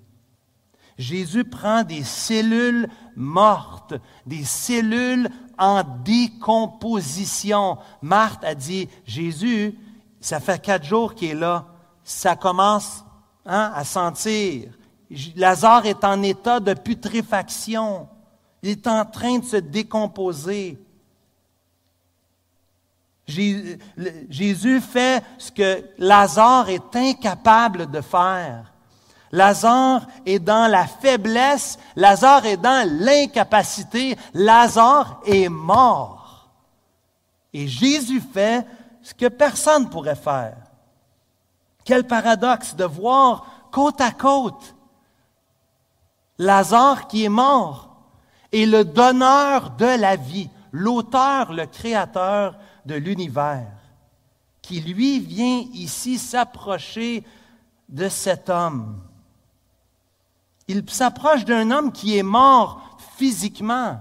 Jésus 0.98 1.44
prend 1.44 1.84
des 1.84 2.04
cellules 2.04 2.88
mortes, 3.16 3.96
des 4.26 4.46
cellules 4.46 5.30
en 5.58 5.84
décomposition. 6.04 7.78
Marthe 8.02 8.44
a 8.46 8.56
dit, 8.56 8.88
Jésus, 9.06 9.78
ça 10.22 10.40
fait 10.40 10.62
quatre 10.62 10.86
jours 10.86 11.14
qu'il 11.14 11.32
est 11.32 11.36
là, 11.36 11.68
ça 12.04 12.36
commence 12.36 13.04
hein, 13.46 13.72
à 13.76 13.84
sentir. 13.84 14.70
Lazare 15.36 15.86
est 15.86 16.04
en 16.04 16.22
état 16.24 16.60
de 16.60 16.74
putréfaction. 16.74 18.08
Il 18.64 18.72
est 18.72 18.88
en 18.88 19.06
train 19.06 19.40
de 19.40 19.46
se 19.46 19.58
décomposer. 19.58 20.80
Jésus 23.28 24.82
fait 24.82 25.24
ce 25.38 25.52
que 25.52 25.84
Lazare 25.98 26.70
est 26.70 26.96
incapable 26.96 27.90
de 27.90 28.02
faire. 28.02 28.72
Lazare 29.32 30.08
est 30.26 30.40
dans 30.40 30.70
la 30.70 30.86
faiblesse, 30.86 31.78
Lazare 31.96 32.46
est 32.46 32.58
dans 32.58 32.88
l'incapacité, 33.02 34.18
Lazare 34.34 35.22
est 35.26 35.50
mort. 35.50 36.50
Et 37.54 37.68
Jésus 37.68 38.22
fait 38.22 38.66
ce 39.02 39.14
que 39.14 39.28
personne 39.28 39.84
ne 39.84 39.90
pourrait 39.90 40.16
faire. 40.16 40.58
Quel 41.84 42.06
paradoxe 42.06 42.76
de 42.76 42.86
voir 42.86 43.46
côte 43.72 44.02
à 44.02 44.12
côte 44.12 44.75
Lazare 46.38 47.08
qui 47.08 47.24
est 47.24 47.30
mort 47.30 47.96
et 48.52 48.66
le 48.66 48.84
donneur 48.84 49.72
de 49.72 50.00
la 50.00 50.16
vie, 50.16 50.50
l'auteur, 50.72 51.54
le 51.54 51.66
créateur 51.66 52.58
de 52.86 52.96
l'univers, 52.96 53.72
qui 54.62 54.82
lui 54.82 55.20
vient 55.20 55.64
ici 55.74 56.18
s'approcher 56.18 57.24
de 57.90 58.10
cet 58.10 58.50
homme. 58.50 59.02
Il 60.68 60.90
s'approche 60.90 61.46
d'un 61.46 61.72
homme 61.72 61.92
qui 61.92 62.18
est 62.18 62.24
mort 62.24 62.98
physiquement. 63.18 64.00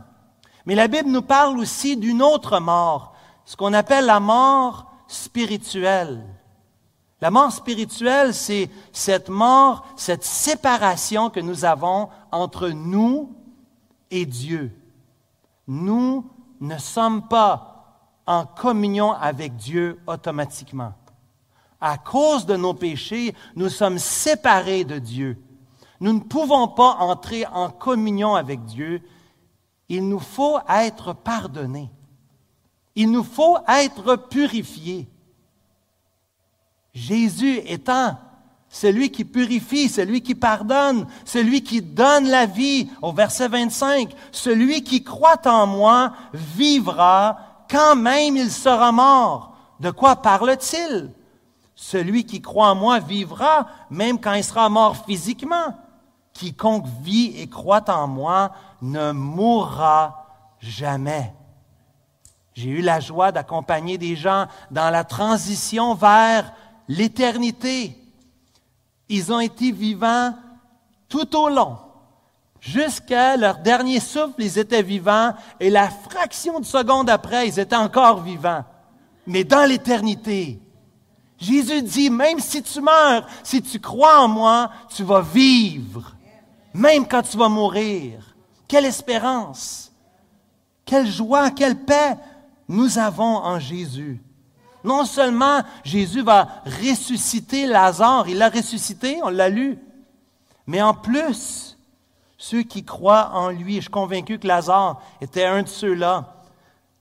Mais 0.66 0.74
la 0.74 0.88
Bible 0.88 1.10
nous 1.10 1.22
parle 1.22 1.58
aussi 1.58 1.96
d'une 1.96 2.22
autre 2.22 2.58
mort, 2.58 3.14
ce 3.44 3.56
qu'on 3.56 3.74
appelle 3.74 4.06
la 4.06 4.20
mort 4.20 4.90
spirituelle. 5.06 6.24
La 7.20 7.30
mort 7.30 7.52
spirituelle, 7.52 8.34
c'est 8.34 8.68
cette 8.92 9.28
mort, 9.28 9.86
cette 9.96 10.24
séparation 10.24 11.30
que 11.30 11.40
nous 11.40 11.64
avons 11.64 12.08
entre 12.32 12.68
nous 12.68 13.34
et 14.10 14.26
Dieu. 14.26 14.72
Nous 15.66 16.30
ne 16.60 16.78
sommes 16.78 17.26
pas 17.28 17.74
en 18.26 18.44
communion 18.46 19.12
avec 19.12 19.56
Dieu 19.56 20.00
automatiquement. 20.06 20.94
À 21.80 21.98
cause 21.98 22.46
de 22.46 22.56
nos 22.56 22.74
péchés, 22.74 23.34
nous 23.56 23.68
sommes 23.68 23.98
séparés 23.98 24.84
de 24.84 24.98
Dieu. 24.98 25.42
Nous 26.00 26.12
ne 26.12 26.20
pouvons 26.20 26.68
pas 26.68 26.96
entrer 27.00 27.46
en 27.46 27.70
communion 27.70 28.34
avec 28.34 28.64
Dieu. 28.64 29.02
Il 29.88 30.08
nous 30.08 30.20
faut 30.20 30.58
être 30.68 31.12
pardonnés. 31.12 31.90
Il 32.94 33.10
nous 33.10 33.24
faut 33.24 33.58
être 33.68 34.16
purifiés. 34.16 35.08
Jésus 36.94 37.60
étant 37.66 38.16
celui 38.68 39.10
qui 39.10 39.24
purifie, 39.24 39.88
celui 39.88 40.22
qui 40.22 40.34
pardonne, 40.34 41.06
celui 41.24 41.62
qui 41.62 41.82
donne 41.82 42.28
la 42.28 42.46
vie, 42.46 42.88
au 43.02 43.12
verset 43.12 43.48
25, 43.48 44.12
celui 44.32 44.82
qui 44.82 45.04
croit 45.04 45.46
en 45.46 45.66
moi 45.66 46.12
vivra 46.32 47.38
quand 47.70 47.96
même 47.96 48.36
il 48.36 48.50
sera 48.50 48.92
mort. 48.92 49.56
De 49.80 49.90
quoi 49.90 50.16
parle-t-il? 50.16 51.12
Celui 51.74 52.24
qui 52.24 52.40
croit 52.40 52.70
en 52.70 52.74
moi 52.74 53.00
vivra 53.00 53.66
même 53.90 54.20
quand 54.20 54.34
il 54.34 54.44
sera 54.44 54.68
mort 54.68 55.04
physiquement. 55.04 55.76
Quiconque 56.32 56.86
vit 57.02 57.40
et 57.40 57.48
croit 57.48 57.88
en 57.90 58.06
moi 58.06 58.52
ne 58.82 59.12
mourra 59.12 60.26
jamais. 60.58 61.32
J'ai 62.54 62.70
eu 62.70 62.82
la 62.82 63.00
joie 63.00 63.32
d'accompagner 63.32 63.98
des 63.98 64.14
gens 64.14 64.46
dans 64.70 64.90
la 64.90 65.02
transition 65.02 65.94
vers 65.94 66.52
l'éternité. 66.88 67.96
Ils 69.08 69.32
ont 69.32 69.40
été 69.40 69.70
vivants 69.70 70.34
tout 71.08 71.36
au 71.36 71.48
long. 71.48 71.78
Jusqu'à 72.60 73.36
leur 73.36 73.58
dernier 73.58 74.00
souffle, 74.00 74.42
ils 74.42 74.58
étaient 74.58 74.82
vivants 74.82 75.34
et 75.60 75.68
la 75.68 75.90
fraction 75.90 76.60
de 76.60 76.64
seconde 76.64 77.10
après, 77.10 77.48
ils 77.48 77.60
étaient 77.60 77.76
encore 77.76 78.22
vivants. 78.22 78.64
Mais 79.26 79.44
dans 79.44 79.68
l'éternité, 79.68 80.60
Jésus 81.38 81.82
dit, 81.82 82.08
même 82.08 82.40
si 82.40 82.62
tu 82.62 82.80
meurs, 82.80 83.26
si 83.42 83.60
tu 83.60 83.78
crois 83.80 84.20
en 84.20 84.28
moi, 84.28 84.70
tu 84.94 85.02
vas 85.02 85.20
vivre. 85.20 86.16
Même 86.72 87.06
quand 87.06 87.22
tu 87.22 87.36
vas 87.36 87.50
mourir. 87.50 88.34
Quelle 88.66 88.86
espérance, 88.86 89.92
quelle 90.86 91.06
joie, 91.06 91.50
quelle 91.50 91.84
paix 91.84 92.16
nous 92.66 92.98
avons 92.98 93.36
en 93.36 93.58
Jésus. 93.58 94.22
Non 94.84 95.04
seulement 95.04 95.62
Jésus 95.82 96.22
va 96.22 96.62
ressusciter 96.66 97.66
Lazare, 97.66 98.28
il 98.28 98.38
l'a 98.38 98.50
ressuscité, 98.50 99.18
on 99.22 99.30
l'a 99.30 99.48
lu, 99.48 99.78
mais 100.66 100.82
en 100.82 100.94
plus, 100.94 101.76
ceux 102.38 102.62
qui 102.62 102.84
croient 102.84 103.30
en 103.32 103.48
lui, 103.48 103.76
je 103.76 103.82
suis 103.82 103.90
convaincu 103.90 104.38
que 104.38 104.46
Lazare 104.46 105.00
était 105.20 105.44
un 105.44 105.62
de 105.62 105.68
ceux-là, 105.68 106.34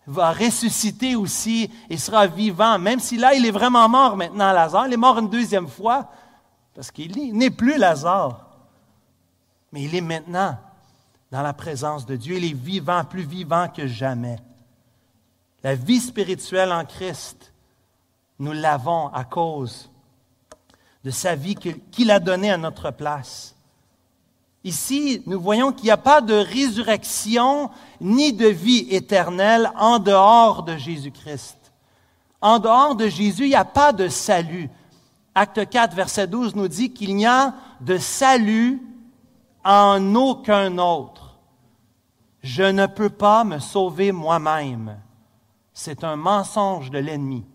va 0.05 0.33
ressusciter 0.33 1.15
aussi 1.15 1.71
et 1.89 1.97
sera 1.97 2.27
vivant, 2.27 2.77
même 2.77 2.99
si 2.99 3.17
là, 3.17 3.33
il 3.33 3.45
est 3.45 3.51
vraiment 3.51 3.87
mort 3.87 4.17
maintenant, 4.17 4.51
Lazare. 4.51 4.87
Il 4.87 4.93
est 4.93 4.97
mort 4.97 5.17
une 5.17 5.29
deuxième 5.29 5.67
fois, 5.67 6.09
parce 6.75 6.91
qu'il 6.91 7.33
n'est 7.33 7.49
plus 7.49 7.77
Lazare. 7.77 8.45
Mais 9.71 9.83
il 9.83 9.95
est 9.95 10.01
maintenant 10.01 10.57
dans 11.31 11.41
la 11.41 11.53
présence 11.53 12.05
de 12.05 12.15
Dieu. 12.15 12.37
Il 12.37 12.45
est 12.45 12.53
vivant, 12.53 13.03
plus 13.05 13.23
vivant 13.23 13.67
que 13.69 13.87
jamais. 13.87 14.37
La 15.63 15.75
vie 15.75 16.01
spirituelle 16.01 16.71
en 16.71 16.83
Christ 16.83 17.52
nous 18.43 18.51
l'avons 18.51 19.07
à 19.07 19.23
cause 19.23 19.89
de 21.03 21.11
sa 21.11 21.33
vie 21.35 21.55
qu'il 21.55 22.11
a 22.11 22.19
donnée 22.19 22.51
à 22.51 22.57
notre 22.57 22.91
place. 22.91 23.55
Ici, 24.65 25.21
nous 25.25 25.39
voyons 25.39 25.71
qu'il 25.71 25.85
n'y 25.85 25.91
a 25.91 25.97
pas 25.97 26.21
de 26.21 26.33
résurrection 26.33 27.69
ni 27.99 28.33
de 28.33 28.47
vie 28.47 28.87
éternelle 28.89 29.71
en 29.77 29.99
dehors 29.99 30.63
de 30.63 30.77
Jésus-Christ. 30.77 31.57
En 32.41 32.59
dehors 32.59 32.95
de 32.95 33.07
Jésus, 33.07 33.45
il 33.45 33.49
n'y 33.49 33.55
a 33.55 33.65
pas 33.65 33.93
de 33.93 34.09
salut. 34.09 34.69
Acte 35.35 35.69
4, 35.69 35.95
verset 35.95 36.27
12 36.27 36.55
nous 36.55 36.67
dit 36.67 36.93
qu'il 36.93 37.15
n'y 37.15 37.25
a 37.25 37.55
de 37.81 37.97
salut 37.97 38.81
en 39.63 40.15
aucun 40.15 40.77
autre. 40.77 41.37
Je 42.41 42.63
ne 42.63 42.87
peux 42.87 43.09
pas 43.09 43.45
me 43.45 43.59
sauver 43.59 44.11
moi-même. 44.11 44.97
C'est 45.73 46.03
un 46.03 46.17
mensonge 46.17 46.91
de 46.91 46.99
l'ennemi 46.99 47.45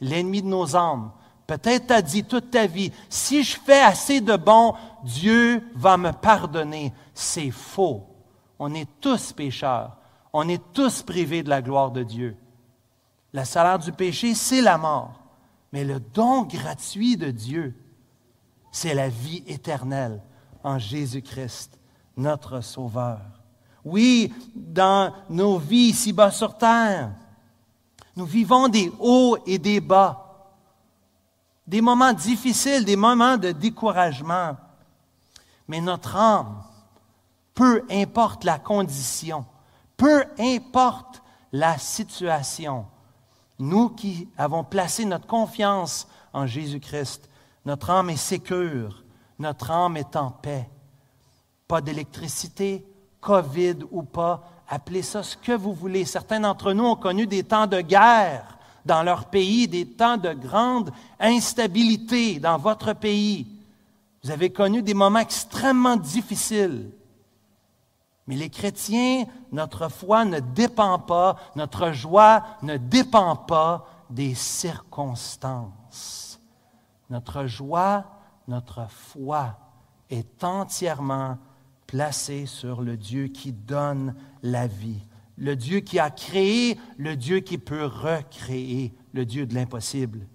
l'ennemi 0.00 0.42
de 0.42 0.48
nos 0.48 0.76
âmes. 0.76 1.10
Peut-être 1.46 1.86
t'as 1.86 2.02
dit 2.02 2.24
toute 2.24 2.50
ta 2.50 2.66
vie, 2.66 2.92
si 3.08 3.42
je 3.42 3.58
fais 3.58 3.80
assez 3.80 4.20
de 4.20 4.36
bon, 4.36 4.74
Dieu 5.02 5.62
va 5.74 5.96
me 5.96 6.12
pardonner. 6.12 6.92
C'est 7.14 7.50
faux. 7.50 8.04
On 8.58 8.74
est 8.74 8.88
tous 9.00 9.32
pécheurs. 9.32 9.96
On 10.32 10.48
est 10.48 10.62
tous 10.72 11.02
privés 11.02 11.42
de 11.42 11.48
la 11.48 11.62
gloire 11.62 11.90
de 11.90 12.02
Dieu. 12.02 12.36
La 13.32 13.44
salaire 13.44 13.78
du 13.78 13.92
péché, 13.92 14.34
c'est 14.34 14.60
la 14.60 14.76
mort. 14.76 15.20
Mais 15.72 15.84
le 15.84 16.00
don 16.00 16.42
gratuit 16.42 17.16
de 17.16 17.30
Dieu, 17.30 17.74
c'est 18.70 18.94
la 18.94 19.08
vie 19.08 19.42
éternelle 19.46 20.22
en 20.62 20.78
Jésus-Christ, 20.78 21.78
notre 22.16 22.60
Sauveur. 22.60 23.20
Oui, 23.84 24.32
dans 24.54 25.12
nos 25.30 25.58
vies 25.58 25.90
ici-bas 25.90 26.30
sur 26.30 26.56
terre, 26.56 27.12
nous 28.18 28.26
vivons 28.26 28.66
des 28.66 28.92
hauts 28.98 29.38
et 29.46 29.58
des 29.58 29.80
bas, 29.80 30.50
des 31.64 31.80
moments 31.80 32.12
difficiles, 32.12 32.84
des 32.84 32.96
moments 32.96 33.36
de 33.36 33.52
découragement. 33.52 34.56
Mais 35.68 35.80
notre 35.80 36.16
âme, 36.16 36.64
peu 37.54 37.84
importe 37.88 38.42
la 38.42 38.58
condition, 38.58 39.46
peu 39.96 40.24
importe 40.36 41.22
la 41.52 41.78
situation, 41.78 42.86
nous 43.60 43.90
qui 43.90 44.28
avons 44.36 44.64
placé 44.64 45.04
notre 45.04 45.28
confiance 45.28 46.08
en 46.32 46.44
Jésus-Christ, 46.44 47.30
notre 47.64 47.90
âme 47.90 48.10
est 48.10 48.16
sécure, 48.16 49.04
notre 49.38 49.70
âme 49.70 49.96
est 49.96 50.16
en 50.16 50.32
paix. 50.32 50.68
Pas 51.68 51.80
d'électricité, 51.80 52.84
COVID 53.20 53.76
ou 53.92 54.02
pas, 54.02 54.42
Appelez 54.68 55.02
ça 55.02 55.22
ce 55.22 55.36
que 55.36 55.52
vous 55.52 55.72
voulez. 55.72 56.04
Certains 56.04 56.40
d'entre 56.40 56.72
nous 56.72 56.84
ont 56.84 56.96
connu 56.96 57.26
des 57.26 57.42
temps 57.42 57.66
de 57.66 57.80
guerre 57.80 58.58
dans 58.84 59.02
leur 59.02 59.26
pays, 59.26 59.66
des 59.66 59.86
temps 59.86 60.18
de 60.18 60.32
grande 60.32 60.92
instabilité 61.18 62.38
dans 62.38 62.58
votre 62.58 62.92
pays. 62.92 63.46
Vous 64.22 64.30
avez 64.30 64.50
connu 64.50 64.82
des 64.82 64.94
moments 64.94 65.20
extrêmement 65.20 65.96
difficiles. 65.96 66.90
Mais 68.26 68.36
les 68.36 68.50
chrétiens, 68.50 69.24
notre 69.52 69.88
foi 69.88 70.26
ne 70.26 70.40
dépend 70.40 70.98
pas, 70.98 71.36
notre 71.56 71.92
joie 71.92 72.44
ne 72.62 72.76
dépend 72.76 73.36
pas 73.36 73.86
des 74.10 74.34
circonstances. 74.34 76.38
Notre 77.08 77.46
joie, 77.46 78.04
notre 78.46 78.86
foi 78.90 79.56
est 80.10 80.44
entièrement 80.44 81.38
placé 81.88 82.44
sur 82.46 82.82
le 82.82 82.96
Dieu 82.96 83.28
qui 83.28 83.50
donne 83.50 84.14
la 84.42 84.66
vie, 84.66 85.00
le 85.38 85.56
Dieu 85.56 85.80
qui 85.80 85.98
a 85.98 86.10
créé, 86.10 86.78
le 86.98 87.16
Dieu 87.16 87.40
qui 87.40 87.56
peut 87.56 87.86
recréer, 87.86 88.94
le 89.14 89.24
Dieu 89.24 89.46
de 89.46 89.54
l'impossible. 89.54 90.26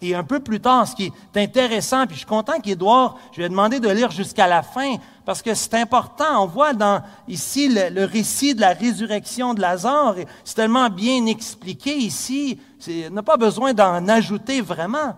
Et 0.00 0.14
un 0.14 0.24
peu 0.24 0.40
plus 0.40 0.60
tard, 0.60 0.88
ce 0.88 0.96
qui 0.96 1.12
est 1.34 1.40
intéressant, 1.40 2.06
puis 2.06 2.14
je 2.14 2.20
suis 2.20 2.26
content 2.26 2.60
qu'Édouard, 2.60 3.18
je 3.32 3.38
lui 3.38 3.44
ai 3.44 3.48
demandé 3.48 3.78
de 3.78 3.88
lire 3.88 4.10
jusqu'à 4.10 4.46
la 4.46 4.62
fin, 4.62 4.96
parce 5.24 5.42
que 5.42 5.54
c'est 5.54 5.74
important. 5.74 6.42
On 6.42 6.46
voit 6.46 6.72
dans, 6.72 7.02
ici 7.28 7.68
le, 7.68 8.04
récit 8.04 8.54
de 8.54 8.62
la 8.62 8.72
résurrection 8.72 9.52
de 9.52 9.60
Lazare, 9.60 10.16
c'est 10.44 10.54
tellement 10.54 10.88
bien 10.88 11.26
expliqué 11.26 11.94
ici, 11.94 12.58
on 12.88 13.10
n'a 13.10 13.22
pas 13.22 13.36
besoin 13.36 13.74
d'en 13.74 14.08
ajouter 14.08 14.62
vraiment. 14.62 15.14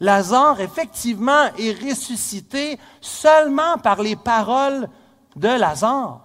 Lazare, 0.00 0.60
effectivement, 0.60 1.46
est 1.58 1.72
ressuscité 1.82 2.78
seulement 3.00 3.78
par 3.78 4.02
les 4.02 4.16
paroles 4.16 4.88
de 5.36 5.48
Lazare. 5.48 6.20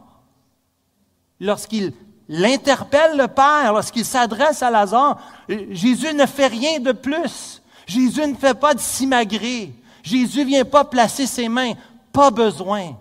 Lorsqu'il 1.40 1.94
l'interpelle 2.28 3.18
le 3.18 3.28
Père, 3.28 3.74
lorsqu'il 3.74 4.06
s'adresse 4.06 4.62
à 4.62 4.70
Lazare, 4.70 5.20
Jésus 5.48 6.14
ne 6.14 6.26
fait 6.26 6.48
rien 6.48 6.80
de 6.80 6.92
plus. 6.92 7.62
Jésus 7.86 8.28
ne 8.28 8.36
fait 8.36 8.60
pas 8.60 8.74
de 8.74 8.80
simagrée. 8.80 9.74
Jésus 10.04 10.46
vient 10.46 10.66
pas 10.66 10.86
placer 10.86 11.26
ses 11.26 11.50
mains. 11.50 11.74
Pas 12.12 12.32
besoin. 12.32 12.98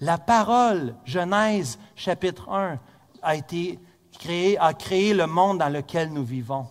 La 0.00 0.18
parole, 0.18 0.94
Genèse 1.04 1.78
chapitre 1.94 2.50
1, 2.50 2.78
a 3.22 3.36
été 3.36 3.78
créée, 4.18 4.58
a 4.58 4.72
créé 4.74 5.14
le 5.14 5.26
monde 5.26 5.58
dans 5.58 5.68
lequel 5.68 6.12
nous 6.12 6.24
vivons. 6.24 6.66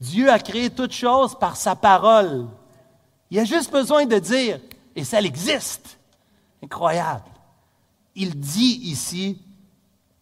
Dieu 0.00 0.30
a 0.30 0.38
créé 0.38 0.70
toutes 0.70 0.92
choses 0.92 1.36
par 1.38 1.56
sa 1.56 1.74
parole. 1.74 2.46
Il 3.30 3.38
a 3.38 3.44
juste 3.44 3.72
besoin 3.72 4.06
de 4.06 4.18
dire, 4.18 4.60
et 4.94 5.04
ça 5.04 5.20
existe. 5.20 5.98
Incroyable. 6.62 7.24
Il 8.14 8.38
dit 8.38 8.80
ici, 8.84 9.40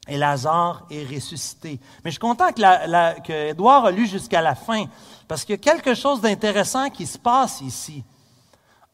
et 0.08 0.16
Lazare 0.16 0.86
est 0.90 1.04
ressuscité. 1.04 1.80
Mais 2.04 2.10
je 2.10 2.12
suis 2.12 2.20
content 2.20 2.52
que, 2.52 3.20
que 3.20 3.50
Edouard 3.50 3.86
a 3.86 3.90
lu 3.90 4.06
jusqu'à 4.06 4.40
la 4.40 4.54
fin, 4.54 4.84
parce 5.26 5.44
qu'il 5.44 5.54
y 5.54 5.58
a 5.58 5.72
quelque 5.72 5.94
chose 5.94 6.20
d'intéressant 6.20 6.90
qui 6.90 7.06
se 7.06 7.18
passe 7.18 7.60
ici. 7.60 8.04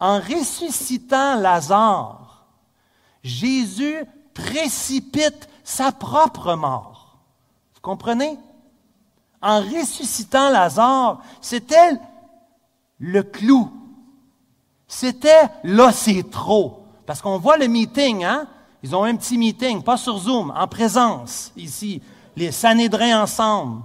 En 0.01 0.19
ressuscitant 0.19 1.37
Lazare, 1.37 2.47
Jésus 3.23 4.05
précipite 4.35 5.49
sa 5.63 5.93
propre 5.93 6.55
mort. 6.55 7.19
Vous 7.75 7.81
comprenez? 7.81 8.39
En 9.43 9.61
ressuscitant 9.61 10.51
Lazare, 10.51 11.21
c'était 11.41 11.99
le 12.99 13.23
clou. 13.23 13.71
C'était 14.87 15.49
là, 15.65 15.91
c'est 15.91 16.31
trop. 16.31 16.85
Parce 17.07 17.21
qu'on 17.21 17.39
voit 17.39 17.57
le 17.57 17.67
meeting, 17.67 18.25
hein? 18.25 18.47
Ils 18.83 18.95
ont 18.97 19.05
un 19.05 19.17
petit 19.17 19.39
meeting, 19.39 19.83
pas 19.83 19.97
sur 19.97 20.19
Zoom, 20.19 20.53
en 20.57 20.67
présence, 20.67 21.53
ici, 21.57 22.03
les 22.37 22.51
Sanédrins 22.51 23.23
ensemble, 23.23 23.83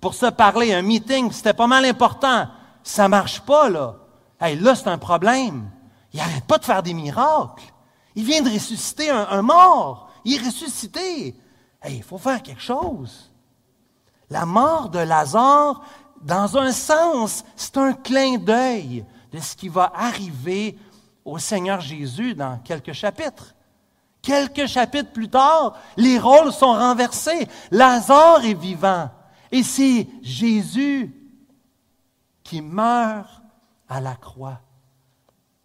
pour 0.00 0.14
se 0.14 0.26
parler. 0.26 0.72
Un 0.72 0.82
meeting, 0.82 1.30
c'était 1.30 1.52
pas 1.52 1.66
mal 1.66 1.84
important. 1.84 2.48
Ça 2.82 3.08
marche 3.08 3.40
pas, 3.40 3.68
là. 3.68 3.96
Hey, 4.40 4.58
là, 4.58 4.74
c'est 4.74 4.88
un 4.88 4.98
problème. 4.98 5.70
Il 6.12 6.18
n'arrête 6.18 6.44
pas 6.44 6.58
de 6.58 6.64
faire 6.64 6.82
des 6.82 6.94
miracles. 6.94 7.64
Il 8.14 8.24
vient 8.24 8.42
de 8.42 8.50
ressusciter 8.50 9.10
un, 9.10 9.42
mort. 9.42 10.10
Il 10.24 10.34
est 10.34 10.46
ressuscité. 10.46 11.36
Hey, 11.82 11.96
il 11.96 12.02
faut 12.02 12.18
faire 12.18 12.42
quelque 12.42 12.62
chose. 12.62 13.29
La 14.30 14.46
mort 14.46 14.88
de 14.88 15.00
Lazare, 15.00 15.82
dans 16.22 16.56
un 16.56 16.72
sens, 16.72 17.44
c'est 17.56 17.76
un 17.76 17.92
clin 17.92 18.38
d'œil 18.38 19.04
de 19.32 19.38
ce 19.38 19.56
qui 19.56 19.68
va 19.68 19.92
arriver 19.94 20.78
au 21.24 21.38
Seigneur 21.38 21.80
Jésus 21.80 22.34
dans 22.34 22.58
quelques 22.58 22.92
chapitres. 22.92 23.54
Quelques 24.22 24.66
chapitres 24.66 25.12
plus 25.12 25.28
tard, 25.28 25.76
les 25.96 26.18
rôles 26.18 26.52
sont 26.52 26.72
renversés. 26.72 27.48
Lazare 27.70 28.44
est 28.44 28.54
vivant. 28.54 29.10
Et 29.50 29.62
c'est 29.62 30.06
Jésus 30.22 31.14
qui 32.44 32.60
meurt 32.60 33.42
à 33.88 34.00
la 34.00 34.14
croix 34.14 34.60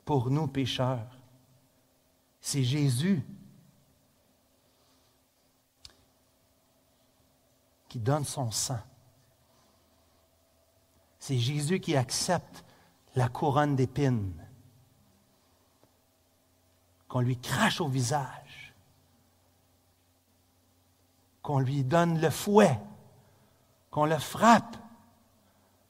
pour 0.06 0.30
nous 0.30 0.48
pécheurs. 0.48 1.18
C'est 2.40 2.64
Jésus 2.64 3.24
donne 8.00 8.26
son 8.26 8.52
sang. 8.52 8.80
C'est 11.20 11.38
Jésus 11.38 11.80
qui 11.80 11.96
accepte 11.96 12.64
la 13.16 13.30
couronne 13.30 13.76
d'épines 13.76 14.34
qu'on 17.08 17.22
lui 17.22 17.38
crache 17.38 17.82
au 17.82 17.88
visage 17.88 18.46
qu'on 21.46 21.60
lui 21.60 21.84
donne 21.84 22.20
le 22.20 22.32
fouet, 22.32 22.80
qu'on 23.92 24.06
le 24.06 24.18
frappe, 24.18 24.78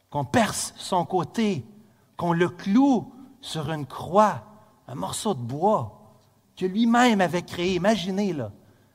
qu'on 0.10 0.26
perce 0.26 0.74
son 0.76 1.06
côté, 1.06 1.66
qu'on 2.18 2.34
le 2.34 2.50
cloue 2.50 3.14
sur 3.40 3.72
une 3.72 3.86
croix, 3.86 4.44
un 4.90 4.96
morceau 4.96 5.34
de 5.34 5.40
bois 5.40 6.12
que 6.58 6.66
lui-même 6.66 7.22
avait 7.22 7.42
créé. 7.42 7.76
Imaginez, 7.76 8.34
là, 8.34 8.52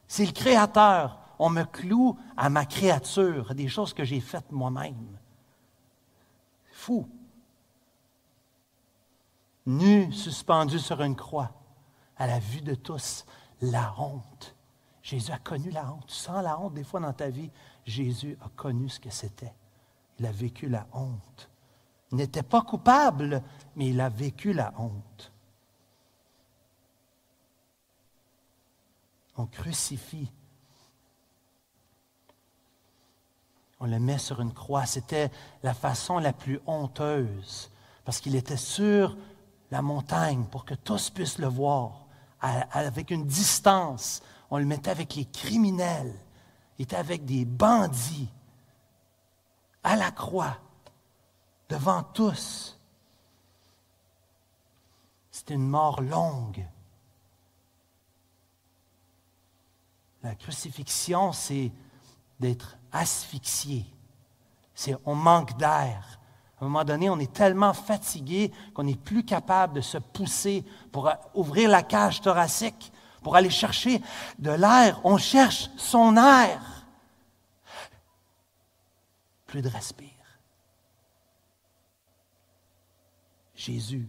c'est 0.07 0.27
le 0.27 0.33
Créateur. 0.33 1.19
On 1.43 1.49
me 1.51 1.65
cloue 1.65 2.19
à 2.37 2.51
ma 2.51 2.67
créature, 2.67 3.55
des 3.55 3.67
choses 3.67 3.95
que 3.95 4.05
j'ai 4.05 4.21
faites 4.21 4.53
moi-même. 4.53 5.19
Fou. 6.71 7.09
Nu, 9.67 10.13
suspendu 10.13 10.79
sur 10.79 11.03
une 11.03 11.17
croix, 11.17 11.51
à 12.17 12.27
la 12.27 12.39
vue 12.39 12.61
de 12.61 12.75
tous, 12.75 13.25
la 13.63 13.95
honte 13.99 14.55
Jésus 15.03 15.33
a 15.33 15.39
connu 15.39 15.71
la 15.71 15.93
honte. 15.93 16.07
Tu 16.07 16.15
sens 16.15 16.43
la 16.43 16.59
honte 16.59 16.75
des 16.75 16.85
fois 16.85 17.01
dans 17.01 17.13
ta 17.13 17.31
vie. 17.31 17.51
Jésus 17.85 18.37
a 18.41 18.49
connu 18.51 18.89
ce 18.89 19.01
que 19.01 19.11
c'était. 19.11 19.55
Il 20.19 20.27
a 20.27 20.33
vécu 20.33 20.69
la 20.69 20.87
honte. 20.93 21.51
Il 22.13 22.19
n'était 22.19 22.43
pas 22.43 22.63
coupable, 22.63 23.43
mais 23.77 23.89
il 23.89 24.01
a 24.01 24.09
vécu 24.09 24.53
la 24.53 24.73
honte. 24.79 25.33
On 29.37 29.47
crucifie. 29.47 30.31
On 33.81 33.87
le 33.87 33.99
met 33.99 34.19
sur 34.19 34.41
une 34.41 34.53
croix. 34.53 34.87
C'était 34.87 35.31
la 35.63 35.75
façon 35.75 36.19
la 36.19 36.33
plus 36.33 36.61
honteuse, 36.67 37.71
parce 38.05 38.21
qu'il 38.21 38.37
était 38.37 38.57
sur 38.57 39.17
la 39.71 39.83
montagne 39.83 40.45
pour 40.45 40.65
que 40.65 40.75
tous 40.75 41.11
puissent 41.11 41.39
le 41.39 41.49
voir, 41.49 42.07
avec 42.41 43.11
une 43.11 43.27
distance 43.27 44.23
on 44.51 44.59
le 44.59 44.65
mettait 44.65 44.91
avec 44.91 45.15
les 45.15 45.25
criminels, 45.27 46.15
il 46.79 46.83
était 46.83 46.97
avec 46.97 47.25
des 47.25 47.45
bandits, 47.45 48.29
à 49.83 49.97
la 49.97 50.11
croix, 50.11 50.59
devant 51.69 52.03
tous. 52.03 52.77
C'était 55.31 55.55
une 55.55 55.69
mort 55.69 56.03
longue. 56.03 56.67
La 60.23 60.35
crucifixion, 60.35 61.33
c'est 61.33 61.71
d'être 62.41 62.77
asphyxié. 62.91 63.87
On 65.05 65.15
manque 65.15 65.57
d'air. 65.59 66.19
À 66.59 66.65
un 66.65 66.69
moment 66.69 66.85
donné, 66.85 67.09
on 67.09 67.19
est 67.19 67.33
tellement 67.33 67.73
fatigué 67.73 68.51
qu'on 68.75 68.85
n'est 68.85 68.95
plus 68.95 69.25
capable 69.25 69.75
de 69.75 69.81
se 69.81 69.99
pousser 69.99 70.65
pour 70.91 71.11
ouvrir 71.35 71.71
la 71.71 71.83
cage 71.83 72.21
thoracique 72.21 72.93
pour 73.23 73.37
aller 73.37 73.51
chercher 73.51 74.01
de 74.39 74.51
l'air. 74.51 75.01
On 75.05 75.19
cherche 75.19 75.71
son 75.77 76.17
air. 76.17 76.87
Plus 79.47 79.63
de 79.63 79.69
respire. 79.69 80.09
Jésus, 83.55 84.09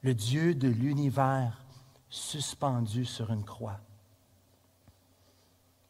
le 0.00 0.14
Dieu 0.14 0.54
de 0.54 0.68
l'univers 0.68 1.64
suspendu 2.08 3.04
sur 3.04 3.32
une 3.32 3.44
croix. 3.44 3.78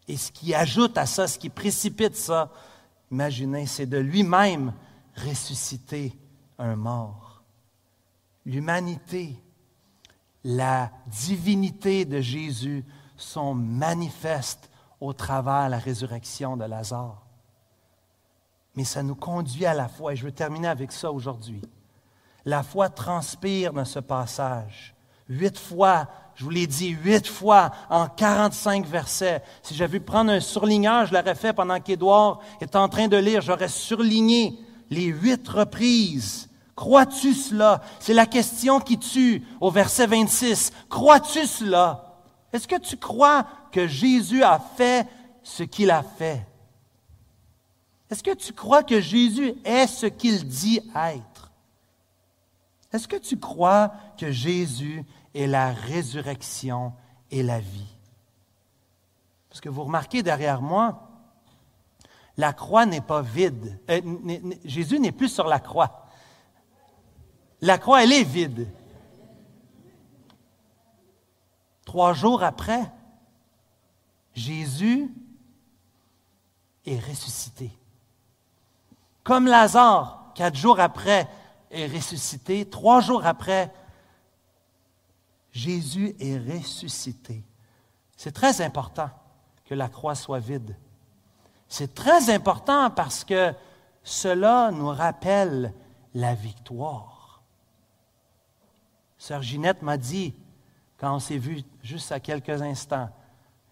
Et 0.09 0.17
ce 0.17 0.33
qui 0.33 0.55
ajoute 0.55 0.99
à 0.99 1.07
ça, 1.07 1.27
ce 1.27 1.38
qui 1.38 1.49
précipite 1.49 2.17
ça, 2.17 2.51
imaginez, 3.11 3.67
c'est 3.67 3.87
de 3.87 3.99
lui-même 3.99 4.73
ressusciter 5.17 6.12
un 6.59 6.77
mort. 6.77 7.43
L'humanité 8.45 9.43
la 10.45 10.91
divinité 11.07 12.05
de 12.05 12.21
Jésus 12.21 12.85
sont 13.17 13.55
manifestes 13.55 14.71
au 15.00 15.13
travers 15.13 15.67
de 15.67 15.73
la 15.73 15.79
résurrection 15.79 16.57
de 16.57 16.65
Lazare. 16.65 17.23
Mais 18.75 18.85
ça 18.85 19.03
nous 19.03 19.15
conduit 19.15 19.67
à 19.67 19.75
la 19.75 19.88
foi, 19.88 20.13
et 20.13 20.17
je 20.17 20.25
veux 20.25 20.33
terminer 20.33 20.69
avec 20.69 20.92
ça 20.92 21.13
aujourd'hui. 21.13 21.61
La 22.44 22.63
foi 22.63 22.88
transpire 22.88 23.73
dans 23.73 23.85
ce 23.85 23.98
passage. 23.98 24.94
Huit 25.29 25.59
fois, 25.59 26.09
je 26.35 26.44
vous 26.44 26.50
l'ai 26.50 26.66
dit, 26.66 26.88
huit 26.88 27.26
fois 27.26 27.72
en 27.90 28.06
45 28.06 28.87
versets. 28.87 29.42
Si 29.62 29.74
j'avais 29.74 30.00
pu 30.00 30.06
prendre 30.06 30.33
un 30.33 30.40
surligneur, 30.40 31.06
je 31.06 31.14
l'aurais 31.14 31.35
fait 31.35 31.52
pendant 31.52 31.78
qu'Édouard 31.78 32.40
est 32.60 32.74
en 32.74 32.88
train 32.88 33.08
de 33.08 33.16
lire. 33.16 33.42
J'aurais 33.42 33.68
surligné 33.68 34.58
les 34.90 35.04
huit 35.04 35.46
reprises 35.48 36.48
Crois-tu 36.74 37.35
cela? 37.35 37.83
C'est 38.00 38.14
la 38.14 38.26
question 38.26 38.80
qui 38.80 38.98
tue 38.98 39.46
au 39.60 39.70
verset 39.70 40.06
26. 40.06 40.72
Crois-tu 40.88 41.46
cela? 41.46 42.18
Est-ce 42.52 42.66
que 42.66 42.78
tu 42.78 42.96
crois 42.96 43.46
que 43.70 43.87
Jésus 43.87 44.42
a 44.42 44.58
fait 44.58 45.06
ce 45.42 45.62
qu'il 45.62 45.90
a 45.90 46.02
fait? 46.02 46.46
Est-ce 48.10 48.22
que 48.22 48.35
tu 48.35 48.52
crois 48.52 48.83
que 48.83 49.00
Jésus 49.00 49.54
est 49.64 49.87
ce 49.87 50.06
qu'il 50.06 50.46
dit 50.46 50.80
être? 50.96 51.52
Est-ce 52.92 53.08
que 53.08 53.16
tu 53.16 53.38
crois 53.38 53.92
que 54.18 54.30
Jésus 54.30 55.04
est 55.35 55.46
la 55.46 55.72
résurrection 55.72 56.92
et 57.30 57.42
la 57.42 57.60
vie? 57.60 57.96
Parce 59.48 59.60
que 59.60 59.68
vous 59.68 59.85
remarquez 59.85 60.22
derrière 60.22 60.62
moi, 60.62 61.12
La 62.37 62.52
croix 62.52 62.87
n'est 62.87 63.02
pas 63.02 63.22
vide. 63.22 63.78
Euh, 63.90 64.00
Jésus 64.64 64.98
n'est 64.98 65.12
plus 65.12 65.28
sur 65.28 65.46
la 65.46 65.60
croix. 65.60 66.06
La 67.60 67.78
croix, 67.78 68.02
elle 68.02 68.12
est 68.12 68.24
vide. 68.24 68.68
Trois 71.85 72.14
jours 72.14 72.42
après, 72.42 72.90
Jésus 74.35 75.14
est 76.87 76.98
ressuscité. 76.98 77.70
Comme 79.22 79.46
Lazare, 79.46 80.33
quatre 80.35 80.56
jours 80.56 80.80
après, 80.80 81.28
est 81.70 81.87
ressuscité. 81.87 82.68
Trois 82.68 83.00
jours 83.00 83.26
après, 83.26 83.72
Jésus 85.53 86.17
est 86.19 86.38
ressuscité. 86.38 87.44
C'est 88.17 88.33
très 88.33 88.61
important 88.61 89.11
que 89.65 89.75
la 89.75 89.88
croix 89.88 90.15
soit 90.15 90.38
vide. 90.38 90.77
C'est 91.69 91.94
très 91.94 92.31
important 92.31 92.90
parce 92.90 93.25
que 93.25 93.55
cela 94.03 94.71
nous 94.73 94.88
rappelle 94.88 95.73
la 96.15 96.35
victoire. 96.35 97.42
Sœur 99.19 99.42
Ginette 99.42 99.83
m'a 99.83 99.96
dit, 99.96 100.35
quand 100.98 101.15
on 101.15 101.19
s'est 101.19 101.38
vu 101.38 101.63
juste 101.83 102.13
à 102.13 102.21
quelques 102.21 102.61
instants, 102.63 103.09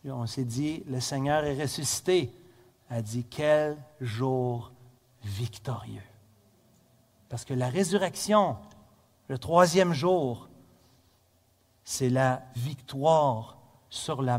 on 0.05 0.27
s'est 0.27 0.45
dit, 0.45 0.83
le 0.87 1.01
Seigneur 1.01 1.45
est 1.45 1.61
ressuscité. 1.61 2.33
Elle 2.89 2.99
a 2.99 3.03
dit, 3.03 3.25
quel 3.25 3.77
jour 4.01 4.73
victorieux. 5.23 6.03
Parce 7.29 7.45
que 7.45 7.55
la 7.55 7.69
résurrection, 7.69 8.57
le 9.29 9.39
troisième 9.39 9.93
jour, 9.93 10.49
c'est 11.91 12.09
la 12.09 12.41
victoire 12.55 13.59
sur 13.89 14.23
la, 14.23 14.39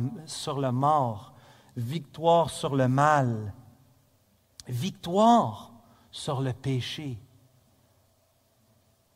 mort, 0.71 1.33
victoire 1.75 2.49
sur 2.49 2.77
le 2.77 2.87
mal, 2.87 3.53
victoire 4.69 5.73
sur 6.11 6.39
le 6.39 6.53
péché. 6.53 7.19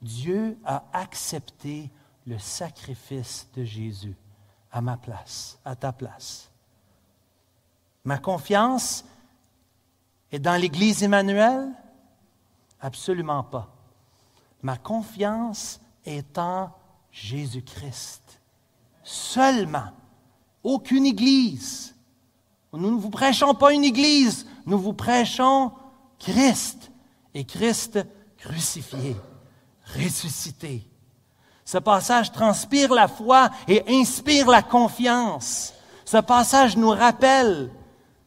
Dieu 0.02 0.60
a 0.66 0.84
accepté 0.92 1.90
le 2.28 2.38
sacrifice 2.38 3.48
de 3.56 3.64
Jésus 3.64 4.18
à 4.70 4.82
ma 4.82 4.98
place, 4.98 5.58
à 5.64 5.78
ta 5.78 5.94
place. 5.94 6.52
Ma 8.04 8.18
confiance 8.18 9.06
est 10.30 10.40
dans 10.40 10.60
l'Église 10.60 11.04
Emmanuel? 11.04 11.70
Absolument 12.82 13.44
pas. 13.44 13.74
Ma 14.62 14.76
confiance 14.76 15.80
est 16.04 16.38
en 16.38 16.70
Jésus-Christ. 17.16 18.42
Seulement. 19.04 19.92
Aucune 20.64 21.06
Église. 21.06 21.96
Nous 22.74 22.92
ne 22.92 23.00
vous 23.00 23.10
prêchons 23.10 23.56
pas 23.56 23.72
une 23.72 23.86
Église, 23.86 24.46
nous 24.66 24.78
vous 24.78 24.92
prêchons 24.92 25.72
Christ 26.20 26.92
et 27.34 27.46
Christ 27.46 28.06
crucifié, 28.38 29.16
ressuscité. 29.96 30.86
Ce 31.64 31.78
passage 31.78 32.34
transpire 32.34 32.94
la 32.94 33.08
foi 33.08 33.50
et 33.68 33.82
inspire 33.88 34.50
la 34.50 34.62
confiance. 34.62 35.74
Ce 36.04 36.18
passage 36.18 36.76
nous 36.76 36.90
rappelle 36.90 37.72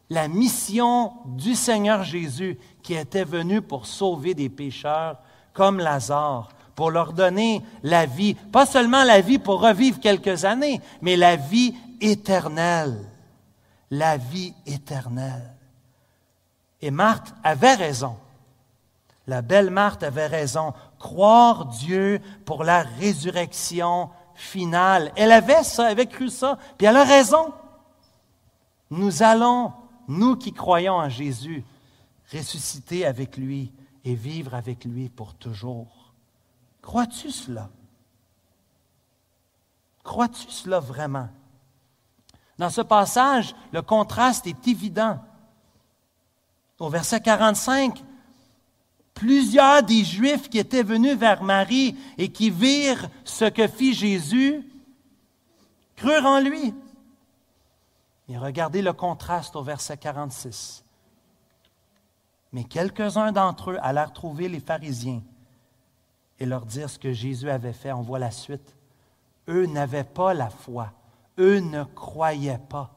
la 0.08 0.28
mission 0.28 1.12
du 1.26 1.54
Seigneur 1.54 2.04
Jésus 2.04 2.58
qui 2.82 2.94
était 2.94 3.24
venu 3.24 3.60
pour 3.60 3.84
sauver 3.84 4.32
des 4.32 4.48
pécheurs 4.48 5.18
comme 5.52 5.78
Lazare, 5.78 6.48
pour 6.78 6.92
leur 6.92 7.12
donner 7.12 7.60
la 7.82 8.06
vie, 8.06 8.34
pas 8.34 8.64
seulement 8.64 9.02
la 9.02 9.20
vie 9.20 9.40
pour 9.40 9.60
revivre 9.60 9.98
quelques 9.98 10.44
années, 10.44 10.80
mais 11.02 11.16
la 11.16 11.34
vie 11.34 11.74
éternelle. 12.00 13.04
La 13.90 14.16
vie 14.16 14.54
éternelle. 14.64 15.56
Et 16.80 16.92
Marthe 16.92 17.34
avait 17.42 17.74
raison. 17.74 18.16
La 19.26 19.42
belle 19.42 19.70
Marthe 19.70 20.04
avait 20.04 20.28
raison. 20.28 20.72
Croire 21.00 21.64
Dieu 21.66 22.20
pour 22.44 22.62
la 22.62 22.84
résurrection 22.84 24.10
finale. 24.36 25.10
Elle 25.16 25.32
avait 25.32 25.64
ça, 25.64 25.86
elle 25.86 25.98
avait 25.98 26.06
cru 26.06 26.28
ça, 26.28 26.60
puis 26.78 26.86
elle 26.86 26.96
a 26.96 27.02
raison. 27.02 27.52
Nous 28.90 29.24
allons, 29.24 29.72
nous 30.06 30.36
qui 30.36 30.52
croyons 30.52 30.94
en 30.94 31.08
Jésus, 31.08 31.64
ressusciter 32.32 33.04
avec 33.04 33.36
lui 33.36 33.72
et 34.04 34.14
vivre 34.14 34.54
avec 34.54 34.84
lui 34.84 35.08
pour 35.08 35.34
toujours. 35.34 35.97
Crois-tu 36.88 37.30
cela? 37.30 37.68
Crois-tu 40.02 40.50
cela 40.50 40.80
vraiment? 40.80 41.28
Dans 42.56 42.70
ce 42.70 42.80
passage, 42.80 43.54
le 43.72 43.82
contraste 43.82 44.46
est 44.46 44.66
évident. 44.66 45.22
Au 46.78 46.88
verset 46.88 47.20
45, 47.20 48.02
plusieurs 49.12 49.82
des 49.82 50.02
Juifs 50.02 50.48
qui 50.48 50.58
étaient 50.58 50.82
venus 50.82 51.14
vers 51.14 51.42
Marie 51.42 51.94
et 52.16 52.32
qui 52.32 52.48
virent 52.48 53.10
ce 53.22 53.44
que 53.44 53.68
fit 53.68 53.92
Jésus, 53.92 54.66
crurent 55.94 56.24
en 56.24 56.40
lui. 56.40 56.74
Et 58.30 58.38
regardez 58.38 58.80
le 58.80 58.94
contraste 58.94 59.56
au 59.56 59.62
verset 59.62 59.98
46. 59.98 60.82
Mais 62.54 62.64
quelques-uns 62.64 63.32
d'entre 63.32 63.72
eux 63.72 63.78
allèrent 63.82 64.14
trouver 64.14 64.48
les 64.48 64.60
pharisiens 64.60 65.20
et 66.38 66.46
leur 66.46 66.66
dire 66.66 66.88
ce 66.88 66.98
que 66.98 67.12
Jésus 67.12 67.50
avait 67.50 67.72
fait. 67.72 67.92
On 67.92 68.02
voit 68.02 68.18
la 68.18 68.30
suite. 68.30 68.76
Eux 69.48 69.66
n'avaient 69.66 70.04
pas 70.04 70.34
la 70.34 70.50
foi. 70.50 70.92
Eux 71.38 71.60
ne 71.60 71.84
croyaient 71.84 72.60
pas. 72.68 72.94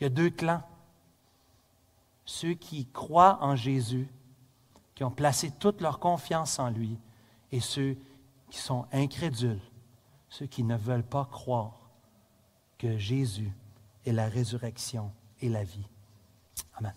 Il 0.00 0.04
y 0.04 0.06
a 0.06 0.10
deux 0.10 0.30
clans 0.30 0.62
ceux 2.24 2.54
qui 2.54 2.86
croient 2.86 3.38
en 3.40 3.56
Jésus, 3.56 4.08
qui 4.94 5.04
ont 5.04 5.10
placé 5.10 5.50
toute 5.50 5.80
leur 5.80 5.98
confiance 5.98 6.58
en 6.58 6.70
lui, 6.70 6.98
et 7.50 7.60
ceux 7.60 7.96
qui 8.50 8.58
sont 8.58 8.86
incrédules, 8.92 9.60
ceux 10.28 10.46
qui 10.46 10.62
ne 10.62 10.76
veulent 10.76 11.06
pas 11.06 11.28
croire 11.30 11.90
que 12.78 12.96
Jésus 12.96 13.52
est 14.06 14.12
la 14.12 14.28
résurrection 14.28 15.12
et 15.40 15.48
la 15.48 15.64
vie. 15.64 15.86
Amen. 16.76 16.94